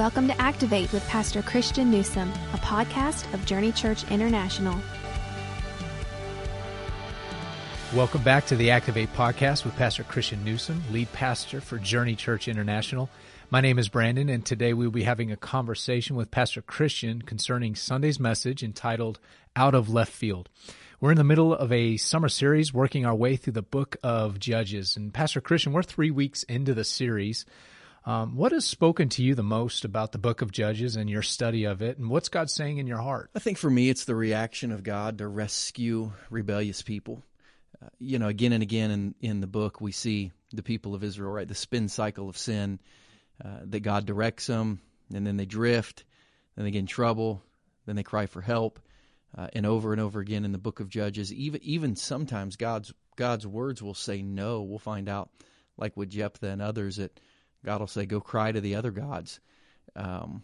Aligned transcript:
Welcome 0.00 0.28
to 0.28 0.40
Activate 0.40 0.90
with 0.94 1.06
Pastor 1.08 1.42
Christian 1.42 1.90
Newsom, 1.90 2.32
a 2.54 2.56
podcast 2.56 3.30
of 3.34 3.44
Journey 3.44 3.70
Church 3.70 4.10
International. 4.10 4.74
Welcome 7.94 8.22
back 8.22 8.46
to 8.46 8.56
the 8.56 8.70
Activate 8.70 9.12
podcast 9.12 9.66
with 9.66 9.76
Pastor 9.76 10.02
Christian 10.02 10.42
Newsom, 10.42 10.82
lead 10.90 11.12
pastor 11.12 11.60
for 11.60 11.76
Journey 11.76 12.16
Church 12.16 12.48
International. 12.48 13.10
My 13.50 13.60
name 13.60 13.78
is 13.78 13.90
Brandon, 13.90 14.30
and 14.30 14.42
today 14.42 14.72
we'll 14.72 14.90
be 14.90 15.02
having 15.02 15.32
a 15.32 15.36
conversation 15.36 16.16
with 16.16 16.30
Pastor 16.30 16.62
Christian 16.62 17.20
concerning 17.20 17.74
Sunday's 17.74 18.18
message 18.18 18.62
entitled 18.62 19.18
Out 19.54 19.74
of 19.74 19.90
Left 19.90 20.12
Field. 20.14 20.48
We're 20.98 21.10
in 21.10 21.18
the 21.18 21.24
middle 21.24 21.52
of 21.52 21.70
a 21.70 21.98
summer 21.98 22.30
series 22.30 22.72
working 22.72 23.04
our 23.04 23.14
way 23.14 23.36
through 23.36 23.52
the 23.52 23.60
book 23.60 23.98
of 24.02 24.38
Judges. 24.38 24.96
And 24.96 25.12
Pastor 25.12 25.42
Christian, 25.42 25.74
we're 25.74 25.82
three 25.82 26.10
weeks 26.10 26.42
into 26.44 26.72
the 26.72 26.84
series. 26.84 27.44
Um, 28.06 28.34
what 28.34 28.52
has 28.52 28.64
spoken 28.64 29.10
to 29.10 29.22
you 29.22 29.34
the 29.34 29.42
most 29.42 29.84
about 29.84 30.12
the 30.12 30.18
book 30.18 30.40
of 30.40 30.50
Judges 30.50 30.96
and 30.96 31.10
your 31.10 31.22
study 31.22 31.64
of 31.64 31.82
it? 31.82 31.98
And 31.98 32.08
what's 32.08 32.30
God 32.30 32.48
saying 32.48 32.78
in 32.78 32.86
your 32.86 32.98
heart? 32.98 33.30
I 33.34 33.40
think 33.40 33.58
for 33.58 33.68
me, 33.68 33.90
it's 33.90 34.06
the 34.06 34.14
reaction 34.14 34.72
of 34.72 34.82
God 34.82 35.18
to 35.18 35.28
rescue 35.28 36.12
rebellious 36.30 36.80
people. 36.80 37.22
Uh, 37.82 37.88
you 37.98 38.18
know, 38.18 38.28
again 38.28 38.52
and 38.52 38.62
again 38.62 38.90
in, 38.90 39.14
in 39.20 39.40
the 39.40 39.46
book, 39.46 39.80
we 39.80 39.92
see 39.92 40.32
the 40.52 40.62
people 40.62 40.94
of 40.94 41.04
Israel, 41.04 41.30
right? 41.30 41.46
The 41.48 41.54
spin 41.54 41.88
cycle 41.88 42.28
of 42.28 42.38
sin 42.38 42.78
uh, 43.44 43.60
that 43.64 43.80
God 43.80 44.06
directs 44.06 44.46
them, 44.46 44.80
and 45.14 45.26
then 45.26 45.36
they 45.36 45.46
drift, 45.46 46.04
then 46.56 46.64
they 46.64 46.70
get 46.70 46.80
in 46.80 46.86
trouble, 46.86 47.42
then 47.86 47.96
they 47.96 48.02
cry 48.02 48.26
for 48.26 48.40
help. 48.40 48.80
Uh, 49.36 49.46
and 49.52 49.64
over 49.64 49.92
and 49.92 50.00
over 50.00 50.18
again 50.18 50.44
in 50.44 50.50
the 50.50 50.58
book 50.58 50.80
of 50.80 50.88
Judges, 50.88 51.32
even 51.32 51.60
even 51.62 51.94
sometimes 51.94 52.56
God's 52.56 52.92
God's 53.14 53.46
words 53.46 53.80
will 53.80 53.94
say 53.94 54.22
no. 54.22 54.62
We'll 54.62 54.80
find 54.80 55.08
out, 55.08 55.30
like 55.76 55.96
with 55.96 56.10
Jephthah 56.10 56.48
and 56.48 56.60
others, 56.60 56.96
that 56.96 57.20
God 57.64 57.80
will 57.80 57.86
say, 57.86 58.06
"Go 58.06 58.20
cry 58.20 58.52
to 58.52 58.60
the 58.60 58.76
other 58.76 58.90
gods," 58.90 59.40
um, 59.96 60.42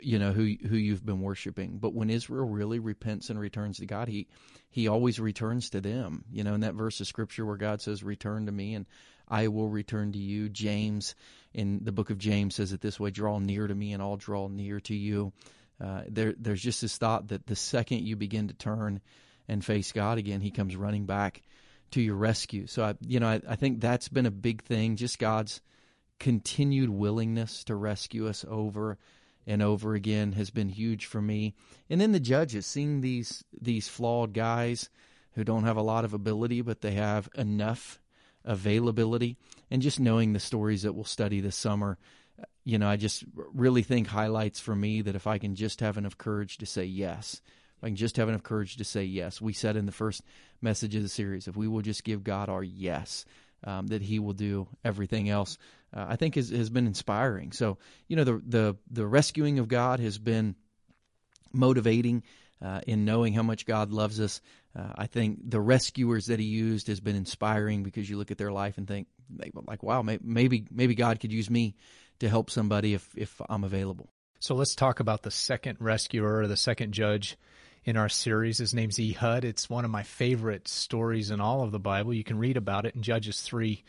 you 0.00 0.18
know 0.18 0.32
who 0.32 0.54
who 0.68 0.76
you've 0.76 1.04
been 1.04 1.20
worshiping. 1.20 1.78
But 1.78 1.94
when 1.94 2.10
Israel 2.10 2.48
really 2.48 2.78
repents 2.78 3.30
and 3.30 3.38
returns 3.38 3.78
to 3.78 3.86
God, 3.86 4.08
he 4.08 4.28
he 4.70 4.88
always 4.88 5.18
returns 5.18 5.70
to 5.70 5.80
them. 5.80 6.24
You 6.30 6.44
know, 6.44 6.54
in 6.54 6.60
that 6.60 6.74
verse 6.74 7.00
of 7.00 7.06
scripture 7.06 7.44
where 7.44 7.56
God 7.56 7.80
says, 7.80 8.02
"Return 8.02 8.46
to 8.46 8.52
me, 8.52 8.74
and 8.74 8.86
I 9.28 9.48
will 9.48 9.68
return 9.68 10.12
to 10.12 10.18
you." 10.18 10.48
James 10.48 11.14
in 11.52 11.84
the 11.84 11.92
book 11.92 12.10
of 12.10 12.18
James 12.18 12.54
says 12.54 12.72
it 12.72 12.80
this 12.80 13.00
way: 13.00 13.10
"Draw 13.10 13.38
near 13.40 13.66
to 13.66 13.74
me, 13.74 13.92
and 13.92 14.02
I'll 14.02 14.16
draw 14.16 14.48
near 14.48 14.80
to 14.80 14.94
you." 14.94 15.32
Uh, 15.80 16.02
there, 16.08 16.34
there's 16.38 16.62
just 16.62 16.80
this 16.80 16.96
thought 16.96 17.28
that 17.28 17.46
the 17.46 17.56
second 17.56 18.06
you 18.06 18.14
begin 18.14 18.48
to 18.48 18.54
turn 18.54 19.00
and 19.48 19.64
face 19.64 19.90
God 19.90 20.18
again, 20.18 20.40
He 20.40 20.52
comes 20.52 20.76
running 20.76 21.06
back 21.06 21.42
to 21.90 22.00
your 22.00 22.14
rescue. 22.14 22.66
So, 22.68 22.84
I, 22.84 22.94
you 23.00 23.18
know, 23.18 23.28
I, 23.28 23.40
I 23.48 23.56
think 23.56 23.80
that's 23.80 24.08
been 24.08 24.26
a 24.26 24.30
big 24.30 24.62
thing. 24.62 24.94
Just 24.96 25.18
God's 25.18 25.60
continued 26.18 26.90
willingness 26.90 27.64
to 27.64 27.74
rescue 27.74 28.28
us 28.28 28.44
over 28.48 28.98
and 29.46 29.62
over 29.62 29.94
again 29.94 30.32
has 30.32 30.50
been 30.50 30.68
huge 30.68 31.06
for 31.06 31.20
me. 31.20 31.54
And 31.90 32.00
then 32.00 32.12
the 32.12 32.20
judges, 32.20 32.66
seeing 32.66 33.00
these 33.00 33.44
these 33.60 33.88
flawed 33.88 34.32
guys 34.32 34.88
who 35.32 35.44
don't 35.44 35.64
have 35.64 35.76
a 35.76 35.82
lot 35.82 36.04
of 36.04 36.14
ability, 36.14 36.60
but 36.60 36.80
they 36.80 36.92
have 36.92 37.28
enough 37.34 38.00
availability, 38.44 39.36
and 39.70 39.82
just 39.82 40.00
knowing 40.00 40.32
the 40.32 40.40
stories 40.40 40.82
that 40.82 40.92
we'll 40.92 41.04
study 41.04 41.40
this 41.40 41.56
summer 41.56 41.98
you 42.64 42.78
know, 42.78 42.88
I 42.88 42.96
just 42.96 43.24
really 43.34 43.82
think 43.82 44.06
highlights 44.06 44.60
for 44.60 44.74
me 44.74 45.02
that 45.02 45.16
if 45.16 45.26
I 45.26 45.38
can 45.38 45.54
just 45.54 45.80
have 45.80 45.98
enough 45.98 46.16
courage 46.16 46.58
to 46.58 46.66
say 46.66 46.84
yes, 46.84 47.40
if 47.78 47.84
I 47.84 47.88
can 47.88 47.96
just 47.96 48.16
have 48.16 48.28
enough 48.28 48.42
courage 48.42 48.76
to 48.76 48.84
say 48.84 49.04
yes. 49.04 49.40
We 49.40 49.52
said 49.52 49.76
in 49.76 49.86
the 49.86 49.92
first 49.92 50.22
message 50.60 50.94
of 50.94 51.02
the 51.02 51.08
series, 51.08 51.48
if 51.48 51.56
we 51.56 51.66
will 51.66 51.82
just 51.82 52.04
give 52.04 52.22
God 52.22 52.48
our 52.48 52.62
yes, 52.62 53.24
um, 53.64 53.88
that 53.88 54.02
He 54.02 54.18
will 54.18 54.32
do 54.32 54.68
everything 54.84 55.28
else. 55.28 55.58
Uh, 55.94 56.06
I 56.08 56.16
think 56.16 56.36
has 56.36 56.50
has 56.50 56.70
been 56.70 56.86
inspiring. 56.86 57.52
So 57.52 57.78
you 58.08 58.16
know, 58.16 58.24
the 58.24 58.42
the 58.46 58.76
the 58.90 59.06
rescuing 59.06 59.58
of 59.58 59.68
God 59.68 60.00
has 60.00 60.18
been 60.18 60.56
motivating. 61.52 62.22
Uh, 62.64 62.80
in 62.86 63.04
knowing 63.04 63.32
how 63.32 63.42
much 63.42 63.66
God 63.66 63.90
loves 63.90 64.20
us, 64.20 64.40
uh, 64.78 64.92
I 64.94 65.08
think 65.08 65.50
the 65.50 65.60
rescuers 65.60 66.26
that 66.26 66.38
He 66.38 66.46
used 66.46 66.86
has 66.86 67.00
been 67.00 67.16
inspiring 67.16 67.82
because 67.82 68.08
you 68.08 68.16
look 68.16 68.30
at 68.30 68.38
their 68.38 68.52
life 68.52 68.78
and 68.78 68.86
think, 68.86 69.08
like, 69.66 69.82
wow, 69.82 70.02
maybe 70.02 70.64
maybe 70.70 70.94
God 70.94 71.18
could 71.18 71.32
use 71.32 71.50
me 71.50 71.74
to 72.20 72.28
help 72.28 72.50
somebody 72.50 72.94
if, 72.94 73.08
if 73.16 73.40
I'm 73.48 73.64
available. 73.64 74.12
So 74.38 74.54
let's 74.54 74.76
talk 74.76 75.00
about 75.00 75.22
the 75.22 75.30
second 75.32 75.78
rescuer 75.80 76.46
the 76.46 76.56
second 76.56 76.92
judge 76.92 77.36
in 77.84 77.96
our 77.96 78.08
series. 78.08 78.58
His 78.58 78.74
name's 78.74 78.98
Ehud. 78.98 79.44
It's 79.44 79.68
one 79.68 79.84
of 79.84 79.90
my 79.90 80.02
favorite 80.02 80.68
stories 80.68 81.30
in 81.30 81.40
all 81.40 81.62
of 81.62 81.72
the 81.72 81.78
Bible. 81.78 82.14
You 82.14 82.24
can 82.24 82.38
read 82.38 82.56
about 82.56 82.86
it 82.86 82.94
in 82.94 83.02
Judges 83.02 83.40
3, 83.40 83.82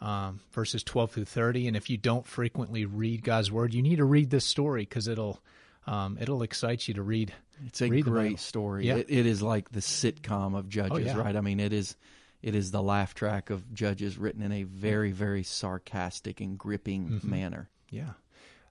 um, 0.00 0.40
verses 0.52 0.82
12 0.82 1.10
through 1.10 1.24
30. 1.24 1.68
And 1.68 1.76
if 1.76 1.90
you 1.90 1.96
don't 1.96 2.26
frequently 2.26 2.84
read 2.84 3.24
God's 3.24 3.50
word, 3.50 3.74
you 3.74 3.82
need 3.82 3.96
to 3.96 4.04
read 4.04 4.30
this 4.30 4.44
story 4.44 4.82
because 4.82 5.08
it'll 5.08 5.40
um, 5.86 6.18
it'll 6.20 6.42
excite 6.42 6.86
you 6.86 6.94
to 6.94 7.02
read. 7.02 7.32
It's 7.66 7.80
a 7.80 7.88
read 7.88 8.04
great 8.04 8.38
story. 8.38 8.86
Yeah. 8.86 8.96
It, 8.96 9.06
it 9.08 9.26
is 9.26 9.42
like 9.42 9.70
the 9.70 9.80
sitcom 9.80 10.56
of 10.56 10.68
Judges, 10.68 10.92
oh, 10.92 10.98
yeah. 10.98 11.16
right? 11.16 11.34
I 11.34 11.40
mean, 11.40 11.58
it 11.58 11.72
is 11.72 11.96
it 12.42 12.54
is 12.54 12.70
the 12.70 12.82
laugh 12.82 13.14
track 13.14 13.50
of 13.50 13.72
Judges 13.74 14.16
written 14.16 14.42
in 14.42 14.52
a 14.52 14.62
very, 14.62 15.12
very 15.12 15.42
sarcastic 15.42 16.40
and 16.40 16.58
gripping 16.58 17.08
mm-hmm. 17.08 17.30
manner. 17.30 17.68
Yeah. 17.90 18.12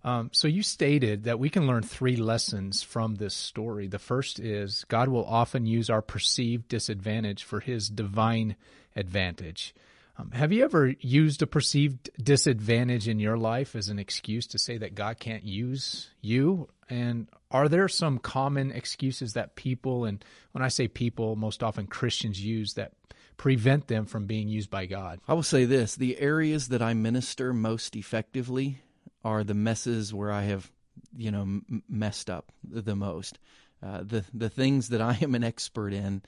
Um, 0.04 0.30
so 0.32 0.48
you 0.48 0.64
stated 0.64 1.26
that 1.26 1.40
we 1.40 1.50
can 1.50 1.68
learn 1.68 1.84
three 1.84 2.16
lessons 2.16 2.82
from 2.82 3.16
this 3.16 3.34
story. 3.34 3.88
The 3.88 4.00
first 4.00 4.40
is 4.40 4.86
God 4.88 5.10
will 5.10 5.26
often 5.26 5.66
use 5.66 5.90
our 5.90 6.02
perceived 6.02 6.70
disadvantage 6.70 7.44
for 7.44 7.60
his 7.60 7.90
divine 7.90 8.56
advantage. 8.96 9.76
Um, 10.18 10.32
have 10.32 10.52
you 10.52 10.64
ever 10.64 10.94
used 11.00 11.42
a 11.42 11.48
perceived 11.48 12.10
disadvantage 12.22 13.08
in 13.08 13.20
your 13.20 13.38
life 13.38 13.76
as 13.76 13.90
an 13.90 14.00
excuse 14.00 14.48
to 14.48 14.60
say 14.60 14.78
that 14.78 14.96
God 14.96 15.20
can't 15.20 15.44
use 15.44 16.10
you? 16.22 16.68
And 16.90 17.28
are 17.52 17.70
there 17.70 17.88
some 17.88 18.20
common 18.20 18.72
excuses 18.72 19.34
that 19.34 19.56
people, 19.56 20.06
and 20.06 20.24
when 20.52 20.64
I 20.64 20.68
say 20.70 20.88
people, 20.88 21.36
most 21.36 21.64
often 21.64 21.88
Christians 21.88 22.44
use 22.44 22.74
that 22.74 22.94
prevent 23.38 23.88
them 23.88 24.06
from 24.06 24.26
being 24.26 24.50
used 24.50 24.70
by 24.70 24.88
God? 24.88 25.20
I 25.28 25.34
will 25.34 25.44
say 25.44 25.66
this 25.66 25.96
the 25.96 26.20
areas 26.20 26.70
that 26.70 26.82
I 26.82 26.94
minister 26.94 27.54
most 27.54 27.96
effectively 27.96 28.82
are 29.24 29.44
the 29.44 29.54
messes 29.54 30.14
where 30.14 30.32
I 30.32 30.44
have, 30.44 30.72
you 31.18 31.32
know, 31.32 31.42
m- 31.42 31.84
messed 31.90 32.30
up 32.30 32.52
the 32.64 32.96
most. 32.96 33.40
Uh, 33.82 34.04
the 34.04 34.26
the 34.34 34.50
things 34.50 34.90
that 34.90 35.02
I 35.02 35.18
am 35.22 35.36
an 35.36 35.44
expert 35.44 35.94
in 35.94 36.22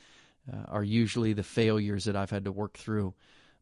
uh, 0.52 0.64
are 0.70 0.84
usually 0.84 1.34
the 1.34 1.44
failures 1.44 2.06
that 2.06 2.16
I've 2.16 2.30
had 2.30 2.46
to 2.46 2.52
work 2.52 2.78
through 2.78 3.14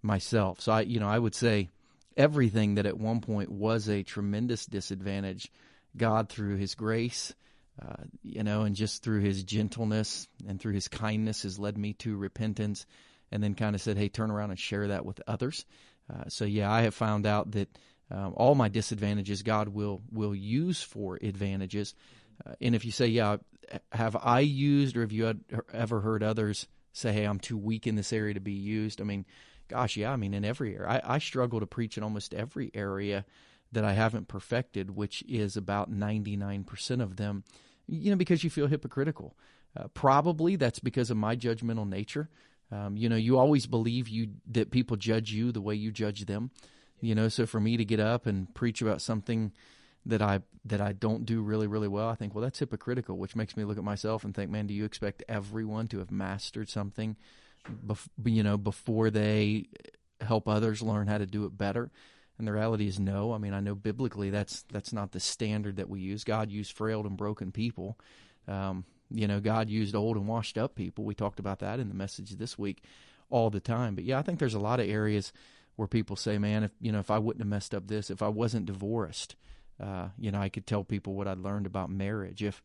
myself. 0.01 0.61
So 0.61 0.71
I, 0.71 0.81
you 0.81 0.99
know, 0.99 1.09
I 1.09 1.19
would 1.19 1.35
say 1.35 1.69
everything 2.15 2.75
that 2.75 2.85
at 2.85 2.97
one 2.97 3.21
point 3.21 3.51
was 3.51 3.89
a 3.89 4.03
tremendous 4.03 4.65
disadvantage, 4.65 5.51
God 5.97 6.29
through 6.29 6.57
His 6.57 6.75
grace, 6.75 7.33
uh, 7.81 8.03
you 8.23 8.43
know, 8.43 8.63
and 8.63 8.75
just 8.75 9.03
through 9.03 9.21
His 9.21 9.43
gentleness 9.43 10.27
and 10.47 10.59
through 10.59 10.73
His 10.73 10.87
kindness 10.87 11.43
has 11.43 11.59
led 11.59 11.77
me 11.77 11.93
to 11.93 12.15
repentance, 12.17 12.85
and 13.31 13.43
then 13.43 13.55
kind 13.55 13.75
of 13.75 13.81
said, 13.81 13.97
hey, 13.97 14.09
turn 14.09 14.31
around 14.31 14.51
and 14.51 14.59
share 14.59 14.87
that 14.87 15.05
with 15.05 15.21
others. 15.27 15.65
Uh, 16.11 16.25
so 16.27 16.45
yeah, 16.45 16.71
I 16.71 16.81
have 16.81 16.95
found 16.95 17.25
out 17.25 17.51
that 17.51 17.69
um, 18.11 18.33
all 18.35 18.55
my 18.55 18.69
disadvantages 18.69 19.43
God 19.43 19.69
will 19.69 20.01
will 20.11 20.35
use 20.35 20.81
for 20.81 21.17
advantages. 21.21 21.93
Uh, 22.45 22.53
and 22.61 22.75
if 22.75 22.85
you 22.85 22.91
say, 22.91 23.07
"Yeah, 23.07 23.37
have 23.91 24.15
I 24.15 24.39
used, 24.39 24.97
or 24.97 25.01
have 25.01 25.11
you 25.11 25.25
had, 25.25 25.41
ever 25.73 26.01
heard 26.01 26.23
others 26.23 26.67
say, 26.93 27.13
"Hey, 27.13 27.25
I'm 27.25 27.39
too 27.39 27.57
weak 27.57 27.87
in 27.87 27.95
this 27.95 28.13
area 28.13 28.33
to 28.33 28.39
be 28.39 28.53
used"?" 28.53 29.01
I 29.01 29.03
mean, 29.03 29.25
gosh, 29.67 29.97
yeah. 29.97 30.11
I 30.11 30.15
mean, 30.15 30.33
in 30.33 30.43
every 30.45 30.75
area, 30.75 30.87
I, 30.87 31.15
I 31.15 31.19
struggle 31.19 31.59
to 31.59 31.67
preach 31.67 31.97
in 31.97 32.03
almost 32.03 32.33
every 32.33 32.71
area 32.73 33.25
that 33.71 33.85
I 33.85 33.93
haven't 33.93 34.27
perfected, 34.27 34.95
which 34.95 35.23
is 35.27 35.55
about 35.55 35.91
99% 35.91 37.01
of 37.01 37.17
them. 37.17 37.43
You 37.87 38.11
know, 38.11 38.17
because 38.17 38.43
you 38.43 38.49
feel 38.49 38.67
hypocritical. 38.67 39.35
Uh, 39.77 39.87
probably 39.93 40.55
that's 40.55 40.79
because 40.79 41.11
of 41.11 41.17
my 41.17 41.35
judgmental 41.35 41.87
nature. 41.87 42.29
Um, 42.71 42.97
you 42.97 43.09
know, 43.09 43.15
you 43.15 43.37
always 43.37 43.65
believe 43.65 44.07
you 44.09 44.29
that 44.47 44.71
people 44.71 44.97
judge 44.97 45.31
you 45.31 45.51
the 45.51 45.61
way 45.61 45.75
you 45.75 45.91
judge 45.91 46.25
them. 46.25 46.51
You 47.01 47.15
know, 47.15 47.27
so 47.29 47.45
for 47.45 47.59
me 47.59 47.77
to 47.77 47.85
get 47.85 47.99
up 47.99 48.25
and 48.25 48.53
preach 48.53 48.81
about 48.81 49.01
something 49.01 49.51
that 50.05 50.21
I 50.21 50.41
that 50.65 50.81
I 50.81 50.93
don't 50.93 51.25
do 51.25 51.41
really 51.41 51.67
really 51.67 51.87
well, 51.87 52.09
I 52.09 52.15
think 52.15 52.33
well 52.33 52.43
that's 52.43 52.59
hypocritical, 52.59 53.17
which 53.17 53.35
makes 53.35 53.55
me 53.55 53.63
look 53.63 53.77
at 53.77 53.83
myself 53.83 54.23
and 54.23 54.33
think, 54.33 54.51
man, 54.51 54.67
do 54.67 54.73
you 54.73 54.85
expect 54.85 55.23
everyone 55.27 55.87
to 55.89 55.99
have 55.99 56.11
mastered 56.11 56.69
something, 56.69 57.15
bef- 57.85 58.09
you 58.23 58.43
know, 58.43 58.57
before 58.57 59.09
they 59.09 59.67
help 60.21 60.47
others 60.47 60.81
learn 60.81 61.07
how 61.07 61.17
to 61.17 61.25
do 61.25 61.45
it 61.45 61.57
better? 61.57 61.91
And 62.37 62.47
the 62.47 62.53
reality 62.53 62.87
is 62.87 62.99
no. 62.99 63.33
I 63.33 63.37
mean, 63.37 63.53
I 63.53 63.59
know 63.59 63.75
biblically 63.75 64.29
that's 64.29 64.63
that's 64.71 64.93
not 64.93 65.11
the 65.11 65.19
standard 65.19 65.75
that 65.77 65.89
we 65.89 65.99
use. 65.99 66.23
God 66.23 66.51
used 66.51 66.71
frail 66.71 67.05
and 67.05 67.17
broken 67.17 67.51
people. 67.51 67.99
Um, 68.47 68.85
you 69.11 69.27
know, 69.27 69.39
God 69.39 69.69
used 69.69 69.95
old 69.95 70.17
and 70.17 70.27
washed 70.27 70.57
up 70.57 70.75
people. 70.75 71.03
We 71.03 71.15
talked 71.15 71.39
about 71.39 71.59
that 71.59 71.79
in 71.79 71.89
the 71.89 71.95
message 71.95 72.31
this 72.31 72.57
week 72.57 72.83
all 73.29 73.49
the 73.49 73.59
time. 73.59 73.95
But 73.95 74.05
yeah, 74.05 74.19
I 74.19 74.21
think 74.21 74.39
there's 74.39 74.53
a 74.53 74.59
lot 74.59 74.79
of 74.79 74.87
areas 74.87 75.33
where 75.79 75.87
people 75.87 76.15
say, 76.17 76.37
"Man, 76.37 76.63
if 76.63 76.71
you 76.81 76.91
know, 76.91 76.99
if 76.99 77.09
I 77.09 77.19
wouldn't 77.19 77.41
have 77.41 77.49
messed 77.49 77.73
up 77.73 77.87
this, 77.87 78.09
if 78.11 78.21
I 78.21 78.27
wasn't 78.29 78.65
divorced, 78.67 79.35
uh, 79.79 80.09
you 80.17 80.31
know, 80.31 80.41
I 80.45 80.49
could 80.49 80.67
tell 80.67 80.83
people 80.83 81.13
what 81.15 81.27
I'd 81.27 81.39
learned 81.39 81.65
about 81.65 81.89
marriage. 81.89 82.43
If 82.43 82.61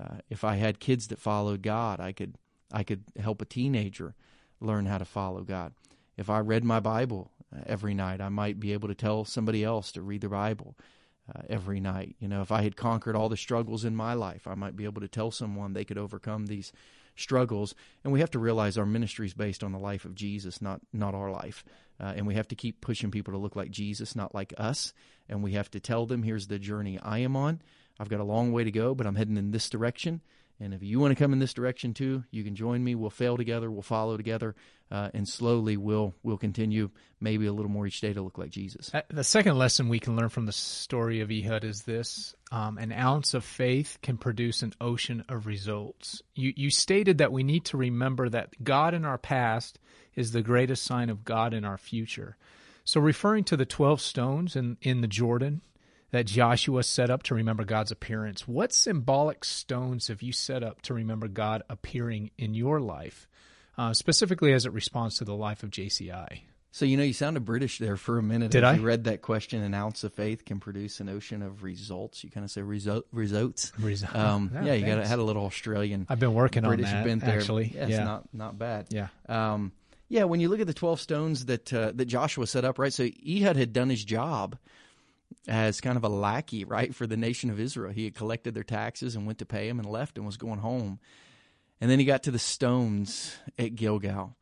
uh, 0.00 0.18
if 0.28 0.42
I 0.44 0.56
had 0.56 0.80
kids 0.80 1.08
that 1.08 1.20
followed 1.20 1.62
God, 1.62 2.00
I 2.00 2.12
could 2.12 2.34
I 2.72 2.82
could 2.84 3.04
help 3.18 3.42
a 3.42 3.46
teenager 3.46 4.14
learn 4.60 4.86
how 4.86 4.98
to 4.98 5.04
follow 5.04 5.42
God. 5.42 5.72
If 6.16 6.28
I 6.28 6.40
read 6.40 6.64
my 6.64 6.80
Bible 6.80 7.30
uh, 7.54 7.62
every 7.66 7.94
night, 7.94 8.20
I 8.20 8.28
might 8.28 8.58
be 8.60 8.72
able 8.74 8.88
to 8.88 8.94
tell 8.94 9.24
somebody 9.24 9.62
else 9.64 9.92
to 9.92 10.02
read 10.02 10.22
the 10.22 10.28
Bible. 10.28 10.76
uh, 11.34 11.42
every 11.48 11.80
night. 11.80 12.16
You 12.18 12.28
know, 12.28 12.42
if 12.42 12.50
I 12.52 12.62
had 12.62 12.76
conquered 12.76 13.16
all 13.16 13.28
the 13.28 13.36
struggles 13.36 13.84
in 13.84 13.94
my 13.94 14.14
life, 14.14 14.46
I 14.46 14.54
might 14.54 14.76
be 14.76 14.84
able 14.84 15.00
to 15.00 15.08
tell 15.08 15.30
someone 15.30 15.72
they 15.72 15.84
could 15.84 15.98
overcome 15.98 16.46
these 16.46 16.72
struggles. 17.16 17.74
And 18.04 18.12
we 18.12 18.20
have 18.20 18.30
to 18.32 18.38
realize 18.38 18.78
our 18.78 18.86
ministry 18.86 19.26
is 19.26 19.34
based 19.34 19.62
on 19.62 19.72
the 19.72 19.78
life 19.78 20.04
of 20.04 20.14
Jesus, 20.14 20.62
not 20.62 20.80
not 20.92 21.14
our 21.14 21.30
life. 21.30 21.64
Uh, 22.00 22.12
and 22.16 22.26
we 22.26 22.34
have 22.34 22.48
to 22.48 22.54
keep 22.54 22.80
pushing 22.80 23.10
people 23.10 23.32
to 23.32 23.38
look 23.38 23.56
like 23.56 23.70
Jesus, 23.70 24.14
not 24.14 24.34
like 24.34 24.54
us. 24.56 24.92
And 25.28 25.42
we 25.42 25.52
have 25.52 25.70
to 25.72 25.80
tell 25.80 26.06
them, 26.06 26.22
here's 26.22 26.46
the 26.46 26.58
journey 26.58 26.98
I 27.02 27.18
am 27.18 27.36
on. 27.36 27.60
I've 27.98 28.08
got 28.08 28.20
a 28.20 28.24
long 28.24 28.52
way 28.52 28.64
to 28.64 28.70
go, 28.70 28.94
but 28.94 29.06
I'm 29.06 29.16
heading 29.16 29.36
in 29.36 29.50
this 29.50 29.68
direction. 29.68 30.20
And 30.60 30.74
if 30.74 30.82
you 30.82 30.98
want 30.98 31.16
to 31.16 31.22
come 31.22 31.32
in 31.32 31.38
this 31.38 31.54
direction 31.54 31.94
too, 31.94 32.24
you 32.30 32.42
can 32.42 32.56
join 32.56 32.82
me. 32.82 32.94
We'll 32.94 33.10
fail 33.10 33.36
together. 33.36 33.70
We'll 33.70 33.82
follow 33.82 34.16
together, 34.16 34.56
uh, 34.90 35.10
and 35.14 35.28
slowly 35.28 35.76
we'll 35.76 36.14
we'll 36.24 36.36
continue, 36.36 36.90
maybe 37.20 37.46
a 37.46 37.52
little 37.52 37.70
more 37.70 37.86
each 37.86 38.00
day 38.00 38.12
to 38.12 38.22
look 38.22 38.38
like 38.38 38.50
Jesus. 38.50 38.92
Uh, 38.92 39.02
the 39.08 39.22
second 39.22 39.56
lesson 39.56 39.88
we 39.88 40.00
can 40.00 40.16
learn 40.16 40.30
from 40.30 40.46
the 40.46 40.52
story 40.52 41.20
of 41.20 41.30
Ehud 41.30 41.62
is 41.62 41.82
this: 41.82 42.34
um, 42.50 42.76
an 42.76 42.90
ounce 42.90 43.34
of 43.34 43.44
faith 43.44 43.98
can 44.02 44.16
produce 44.16 44.62
an 44.62 44.74
ocean 44.80 45.24
of 45.28 45.46
results. 45.46 46.22
You 46.34 46.52
you 46.56 46.70
stated 46.70 47.18
that 47.18 47.32
we 47.32 47.44
need 47.44 47.64
to 47.66 47.76
remember 47.76 48.28
that 48.28 48.64
God 48.64 48.94
in 48.94 49.04
our 49.04 49.18
past 49.18 49.78
is 50.16 50.32
the 50.32 50.42
greatest 50.42 50.82
sign 50.82 51.08
of 51.08 51.24
God 51.24 51.54
in 51.54 51.64
our 51.64 51.78
future. 51.78 52.36
So, 52.82 53.00
referring 53.00 53.44
to 53.44 53.56
the 53.56 53.66
twelve 53.66 54.00
stones 54.00 54.56
in 54.56 54.76
in 54.82 55.02
the 55.02 55.08
Jordan, 55.08 55.62
that 56.10 56.26
Joshua 56.26 56.82
set 56.82 57.10
up 57.10 57.22
to 57.24 57.34
remember 57.34 57.64
God's 57.64 57.90
appearance. 57.90 58.48
What 58.48 58.72
symbolic 58.72 59.44
stones 59.44 60.08
have 60.08 60.22
you 60.22 60.32
set 60.32 60.62
up 60.62 60.82
to 60.82 60.94
remember 60.94 61.28
God 61.28 61.62
appearing 61.68 62.30
in 62.38 62.54
your 62.54 62.80
life, 62.80 63.28
uh, 63.76 63.92
specifically 63.92 64.52
as 64.52 64.64
it 64.66 64.72
responds 64.72 65.16
to 65.18 65.24
the 65.24 65.34
life 65.34 65.62
of 65.62 65.70
JCI? 65.70 66.40
So 66.70 66.84
you 66.84 66.96
know, 66.98 67.02
you 67.02 67.14
sounded 67.14 67.44
British 67.46 67.78
there 67.78 67.96
for 67.96 68.18
a 68.18 68.22
minute. 68.22 68.50
Did 68.50 68.62
I? 68.62 68.74
You 68.74 68.82
read 68.82 69.04
that 69.04 69.22
question. 69.22 69.62
An 69.62 69.72
ounce 69.74 70.04
of 70.04 70.12
faith 70.12 70.44
can 70.44 70.60
produce 70.60 71.00
an 71.00 71.08
ocean 71.08 71.42
of 71.42 71.62
results. 71.62 72.22
You 72.22 72.30
kind 72.30 72.44
of 72.44 72.50
say 72.50 72.60
result, 72.60 73.06
results. 73.10 73.72
Result. 73.78 74.14
Um, 74.14 74.50
Yeah, 74.54 74.64
yeah, 74.64 74.74
you 74.74 74.86
got 74.86 75.04
had 75.06 75.18
a 75.18 75.22
little 75.22 75.46
Australian. 75.46 76.06
I've 76.10 76.20
been 76.20 76.34
working 76.34 76.62
British 76.64 76.86
on 76.88 76.92
that. 76.92 77.04
bent 77.06 77.24
there. 77.24 77.38
Actually, 77.38 77.72
Yes, 77.74 77.88
yeah, 77.88 78.04
not 78.04 78.28
not 78.34 78.58
bad. 78.58 78.86
yeah. 78.90 79.08
Um, 79.28 79.72
yeah, 80.10 80.24
when 80.24 80.40
you 80.40 80.48
look 80.50 80.60
at 80.60 80.66
the 80.66 80.74
twelve 80.74 81.00
stones 81.00 81.46
that 81.46 81.72
uh, 81.72 81.92
that 81.94 82.04
Joshua 82.04 82.46
set 82.46 82.64
up, 82.66 82.78
right? 82.78 82.92
So 82.92 83.04
Ehud 83.04 83.56
had 83.56 83.72
done 83.72 83.88
his 83.88 84.04
job 84.04 84.56
as 85.48 85.80
kind 85.80 85.96
of 85.96 86.04
a 86.04 86.08
lackey, 86.08 86.64
right, 86.64 86.94
for 86.94 87.06
the 87.06 87.16
nation 87.16 87.50
of 87.50 87.58
Israel. 87.58 87.92
He 87.92 88.04
had 88.04 88.14
collected 88.14 88.54
their 88.54 88.62
taxes 88.62 89.16
and 89.16 89.26
went 89.26 89.38
to 89.38 89.46
pay 89.46 89.66
them 89.66 89.78
and 89.78 89.88
left 89.88 90.18
and 90.18 90.26
was 90.26 90.36
going 90.36 90.60
home. 90.60 91.00
And 91.80 91.90
then 91.90 91.98
he 91.98 92.04
got 92.04 92.22
to 92.24 92.30
the 92.30 92.38
stones 92.38 93.36
at 93.58 93.74
Gilgal. 93.74 94.34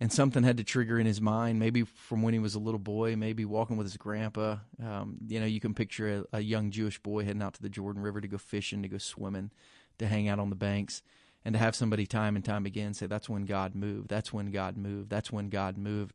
And 0.00 0.12
something 0.12 0.44
had 0.44 0.58
to 0.58 0.64
trigger 0.64 1.00
in 1.00 1.06
his 1.06 1.20
mind, 1.20 1.58
maybe 1.58 1.82
from 1.82 2.22
when 2.22 2.32
he 2.32 2.38
was 2.38 2.54
a 2.54 2.60
little 2.60 2.78
boy, 2.78 3.16
maybe 3.16 3.44
walking 3.44 3.76
with 3.76 3.86
his 3.86 3.96
grandpa. 3.96 4.58
Um, 4.80 5.18
you 5.26 5.40
know, 5.40 5.46
you 5.46 5.58
can 5.58 5.74
picture 5.74 6.24
a, 6.32 6.36
a 6.36 6.40
young 6.40 6.70
Jewish 6.70 7.00
boy 7.00 7.24
heading 7.24 7.42
out 7.42 7.54
to 7.54 7.62
the 7.62 7.68
Jordan 7.68 8.02
River 8.02 8.20
to 8.20 8.28
go 8.28 8.38
fishing, 8.38 8.82
to 8.82 8.88
go 8.88 8.98
swimming, 8.98 9.50
to 9.98 10.06
hang 10.06 10.28
out 10.28 10.38
on 10.38 10.50
the 10.50 10.56
banks, 10.56 11.02
and 11.44 11.52
to 11.52 11.58
have 11.58 11.74
somebody 11.74 12.06
time 12.06 12.36
and 12.36 12.44
time 12.44 12.64
again 12.64 12.94
say, 12.94 13.06
That's 13.06 13.28
when 13.28 13.44
God 13.44 13.74
moved. 13.74 14.08
That's 14.08 14.32
when 14.32 14.52
God 14.52 14.76
moved. 14.76 15.10
That's 15.10 15.32
when 15.32 15.48
God 15.48 15.76
moved. 15.76 16.14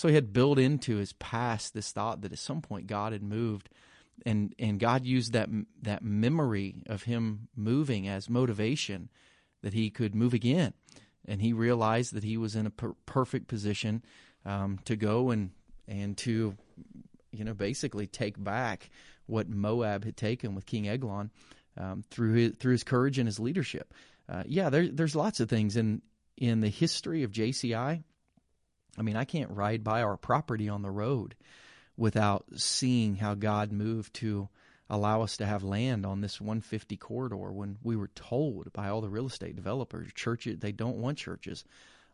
So 0.00 0.08
he 0.08 0.14
had 0.14 0.32
built 0.32 0.58
into 0.58 0.96
his 0.96 1.12
past 1.12 1.74
this 1.74 1.92
thought 1.92 2.22
that 2.22 2.32
at 2.32 2.38
some 2.38 2.62
point 2.62 2.86
God 2.86 3.12
had 3.12 3.22
moved, 3.22 3.68
and 4.24 4.54
and 4.58 4.80
God 4.80 5.04
used 5.04 5.34
that 5.34 5.50
that 5.82 6.02
memory 6.02 6.76
of 6.86 7.02
him 7.02 7.48
moving 7.54 8.08
as 8.08 8.30
motivation 8.30 9.10
that 9.60 9.74
he 9.74 9.90
could 9.90 10.14
move 10.14 10.32
again, 10.32 10.72
and 11.26 11.42
he 11.42 11.52
realized 11.52 12.14
that 12.14 12.24
he 12.24 12.38
was 12.38 12.56
in 12.56 12.64
a 12.64 12.70
per- 12.70 12.94
perfect 13.04 13.46
position 13.46 14.02
um, 14.46 14.78
to 14.86 14.96
go 14.96 15.28
and 15.28 15.50
and 15.86 16.16
to 16.16 16.56
you 17.30 17.44
know 17.44 17.52
basically 17.52 18.06
take 18.06 18.42
back 18.42 18.88
what 19.26 19.50
Moab 19.50 20.06
had 20.06 20.16
taken 20.16 20.54
with 20.54 20.64
King 20.64 20.88
Eglon 20.88 21.30
um, 21.76 22.04
through 22.10 22.32
his 22.32 22.56
through 22.56 22.72
his 22.72 22.84
courage 22.84 23.18
and 23.18 23.28
his 23.28 23.38
leadership. 23.38 23.92
Uh, 24.30 24.44
yeah, 24.46 24.70
there, 24.70 24.88
there's 24.88 25.14
lots 25.14 25.40
of 25.40 25.50
things 25.50 25.76
in 25.76 26.00
in 26.38 26.60
the 26.60 26.70
history 26.70 27.22
of 27.22 27.32
JCI. 27.32 28.02
I 29.00 29.02
mean, 29.02 29.16
I 29.16 29.24
can't 29.24 29.50
ride 29.50 29.82
by 29.82 30.02
our 30.02 30.16
property 30.16 30.68
on 30.68 30.82
the 30.82 30.90
road 30.90 31.34
without 31.96 32.44
seeing 32.56 33.16
how 33.16 33.34
God 33.34 33.72
moved 33.72 34.14
to 34.14 34.48
allow 34.90 35.22
us 35.22 35.38
to 35.38 35.46
have 35.46 35.62
land 35.62 36.04
on 36.04 36.20
this 36.20 36.40
150 36.40 36.96
corridor 36.96 37.50
when 37.50 37.78
we 37.82 37.96
were 37.96 38.10
told 38.14 38.72
by 38.72 38.88
all 38.88 39.00
the 39.00 39.08
real 39.08 39.26
estate 39.26 39.56
developers, 39.56 40.12
churches, 40.12 40.58
they 40.58 40.72
don't 40.72 40.98
want 40.98 41.16
churches 41.16 41.64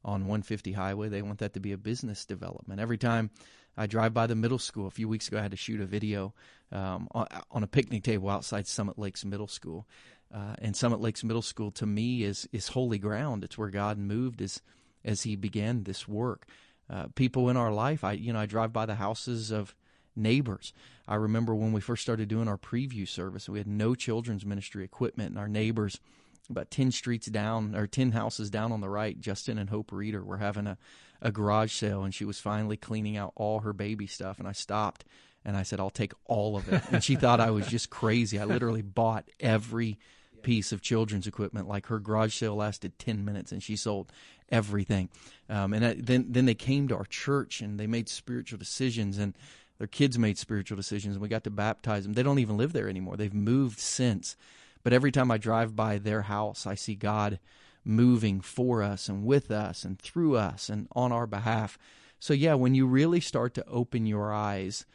on 0.04 0.22
150 0.22 0.72
highway. 0.72 1.08
They 1.08 1.22
want 1.22 1.40
that 1.40 1.54
to 1.54 1.60
be 1.60 1.72
a 1.72 1.78
business 1.78 2.24
development. 2.24 2.80
Every 2.80 2.98
time 2.98 3.30
I 3.76 3.86
drive 3.86 4.14
by 4.14 4.26
the 4.26 4.36
middle 4.36 4.58
school, 4.58 4.86
a 4.86 4.90
few 4.90 5.08
weeks 5.08 5.26
ago, 5.26 5.38
I 5.38 5.42
had 5.42 5.50
to 5.50 5.56
shoot 5.56 5.80
a 5.80 5.86
video 5.86 6.34
um, 6.70 7.08
on, 7.12 7.62
a 7.62 7.66
picnic 7.66 8.04
table 8.04 8.30
outside 8.30 8.66
Summit 8.66 8.98
Lakes 8.98 9.24
Middle 9.24 9.48
School. 9.48 9.86
Uh, 10.32 10.54
and 10.60 10.76
Summit 10.76 11.00
Lakes 11.00 11.24
Middle 11.24 11.42
School 11.42 11.70
to 11.72 11.86
me 11.86 12.22
is 12.22 12.48
is 12.52 12.68
holy 12.68 12.98
ground. 12.98 13.44
It's 13.44 13.56
where 13.56 13.70
God 13.70 13.96
moved 13.98 14.42
as 14.42 14.60
as 15.04 15.22
He 15.22 15.36
began 15.36 15.84
this 15.84 16.08
work. 16.08 16.46
Uh, 16.88 17.06
people 17.14 17.48
in 17.48 17.56
our 17.56 17.72
life, 17.72 18.04
I 18.04 18.12
you 18.12 18.32
know 18.32 18.38
I 18.38 18.46
drive 18.46 18.72
by 18.72 18.86
the 18.86 18.94
houses 18.94 19.50
of 19.50 19.74
neighbors. 20.14 20.72
I 21.08 21.16
remember 21.16 21.54
when 21.54 21.72
we 21.72 21.80
first 21.80 22.02
started 22.02 22.28
doing 22.28 22.48
our 22.48 22.58
preview 22.58 23.06
service, 23.06 23.48
we 23.48 23.58
had 23.58 23.66
no 23.66 23.94
children's 23.94 24.46
ministry 24.46 24.84
equipment, 24.84 25.30
and 25.30 25.38
our 25.38 25.48
neighbors, 25.48 26.00
about 26.48 26.70
ten 26.70 26.92
streets 26.92 27.26
down 27.26 27.74
or 27.74 27.86
ten 27.86 28.12
houses 28.12 28.50
down 28.50 28.72
on 28.72 28.80
the 28.80 28.88
right, 28.88 29.20
Justin 29.20 29.58
and 29.58 29.70
Hope 29.70 29.92
Reeder 29.92 30.24
were 30.24 30.38
having 30.38 30.66
a 30.66 30.78
a 31.22 31.32
garage 31.32 31.72
sale, 31.72 32.04
and 32.04 32.14
she 32.14 32.24
was 32.24 32.38
finally 32.38 32.76
cleaning 32.76 33.16
out 33.16 33.32
all 33.36 33.60
her 33.60 33.72
baby 33.72 34.06
stuff, 34.06 34.38
and 34.38 34.46
I 34.46 34.52
stopped 34.52 35.04
and 35.44 35.56
I 35.56 35.62
said, 35.62 35.80
"I'll 35.80 35.90
take 35.90 36.12
all 36.24 36.56
of 36.56 36.70
it," 36.72 36.82
and 36.90 37.02
she 37.02 37.16
thought 37.16 37.40
I 37.40 37.50
was 37.50 37.66
just 37.66 37.90
crazy. 37.90 38.38
I 38.38 38.44
literally 38.44 38.82
bought 38.82 39.28
every 39.40 39.98
piece 40.46 40.70
of 40.70 40.80
children's 40.80 41.26
equipment. 41.26 41.66
Like 41.66 41.86
her 41.88 41.98
garage 41.98 42.34
sale 42.34 42.54
lasted 42.54 42.98
ten 42.98 43.24
minutes, 43.24 43.50
and 43.50 43.60
she 43.60 43.74
sold 43.76 44.12
everything. 44.48 45.08
Um, 45.50 45.74
and 45.74 45.84
I, 45.84 45.96
then 45.98 46.26
then 46.28 46.46
they 46.46 46.54
came 46.54 46.86
to 46.88 46.96
our 46.96 47.04
church 47.04 47.60
and 47.60 47.80
they 47.80 47.88
made 47.88 48.08
spiritual 48.08 48.58
decisions, 48.58 49.18
and 49.18 49.34
their 49.78 49.88
kids 49.88 50.18
made 50.18 50.38
spiritual 50.38 50.76
decisions, 50.76 51.16
and 51.16 51.22
we 51.22 51.28
got 51.28 51.44
to 51.44 51.50
baptize 51.50 52.04
them. 52.04 52.12
They 52.12 52.22
don't 52.22 52.38
even 52.38 52.56
live 52.56 52.72
there 52.72 52.88
anymore. 52.88 53.16
They've 53.16 53.34
moved 53.34 53.80
since. 53.80 54.36
But 54.84 54.92
every 54.92 55.10
time 55.10 55.32
I 55.32 55.38
drive 55.38 55.74
by 55.74 55.98
their 55.98 56.22
house, 56.22 56.64
I 56.64 56.76
see 56.76 56.94
God 56.94 57.40
moving 57.84 58.40
for 58.40 58.84
us 58.84 59.08
and 59.08 59.24
with 59.24 59.50
us 59.50 59.84
and 59.84 59.98
through 59.98 60.36
us 60.36 60.68
and 60.68 60.86
on 60.94 61.10
our 61.10 61.26
behalf. 61.26 61.76
So 62.20 62.34
yeah, 62.34 62.54
when 62.54 62.74
you 62.76 62.86
really 62.86 63.20
start 63.20 63.54
to 63.54 63.66
open 63.66 64.06
your 64.06 64.32
eyes 64.32 64.86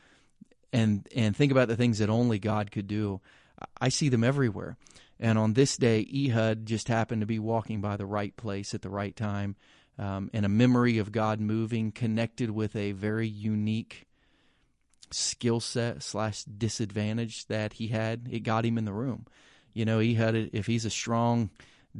and 0.71 1.05
and 1.13 1.35
think 1.35 1.51
about 1.51 1.67
the 1.67 1.75
things 1.75 1.99
that 1.99 2.09
only 2.09 2.39
God 2.39 2.71
could 2.71 2.87
do, 2.87 3.19
I 3.79 3.89
see 3.89 4.09
them 4.09 4.23
everywhere. 4.23 4.77
And 5.21 5.37
on 5.37 5.53
this 5.53 5.77
day, 5.77 6.05
Ehud 6.11 6.65
just 6.65 6.87
happened 6.87 7.21
to 7.21 7.27
be 7.27 7.37
walking 7.37 7.79
by 7.79 7.95
the 7.95 8.07
right 8.07 8.35
place 8.35 8.73
at 8.73 8.81
the 8.81 8.89
right 8.89 9.15
time, 9.15 9.55
um, 9.99 10.31
and 10.33 10.45
a 10.45 10.49
memory 10.49 10.97
of 10.97 11.11
God 11.11 11.39
moving, 11.39 11.91
connected 11.91 12.49
with 12.49 12.75
a 12.75 12.93
very 12.93 13.27
unique 13.27 14.07
skill 15.11 15.59
set 15.59 16.01
slash 16.01 16.43
disadvantage 16.43 17.45
that 17.47 17.73
he 17.73 17.87
had. 17.87 18.27
It 18.31 18.39
got 18.39 18.65
him 18.65 18.79
in 18.79 18.85
the 18.85 18.93
room. 18.93 19.27
You 19.73 19.85
know, 19.85 19.99
he 19.99 20.15
had 20.15 20.35
if 20.35 20.65
he's 20.65 20.85
a 20.85 20.89
strong, 20.89 21.51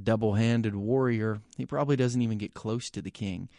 double-handed 0.01 0.75
warrior, 0.75 1.41
he 1.57 1.65
probably 1.67 1.95
doesn't 1.95 2.21
even 2.21 2.39
get 2.39 2.55
close 2.55 2.89
to 2.89 3.03
the 3.03 3.11
king. 3.11 3.49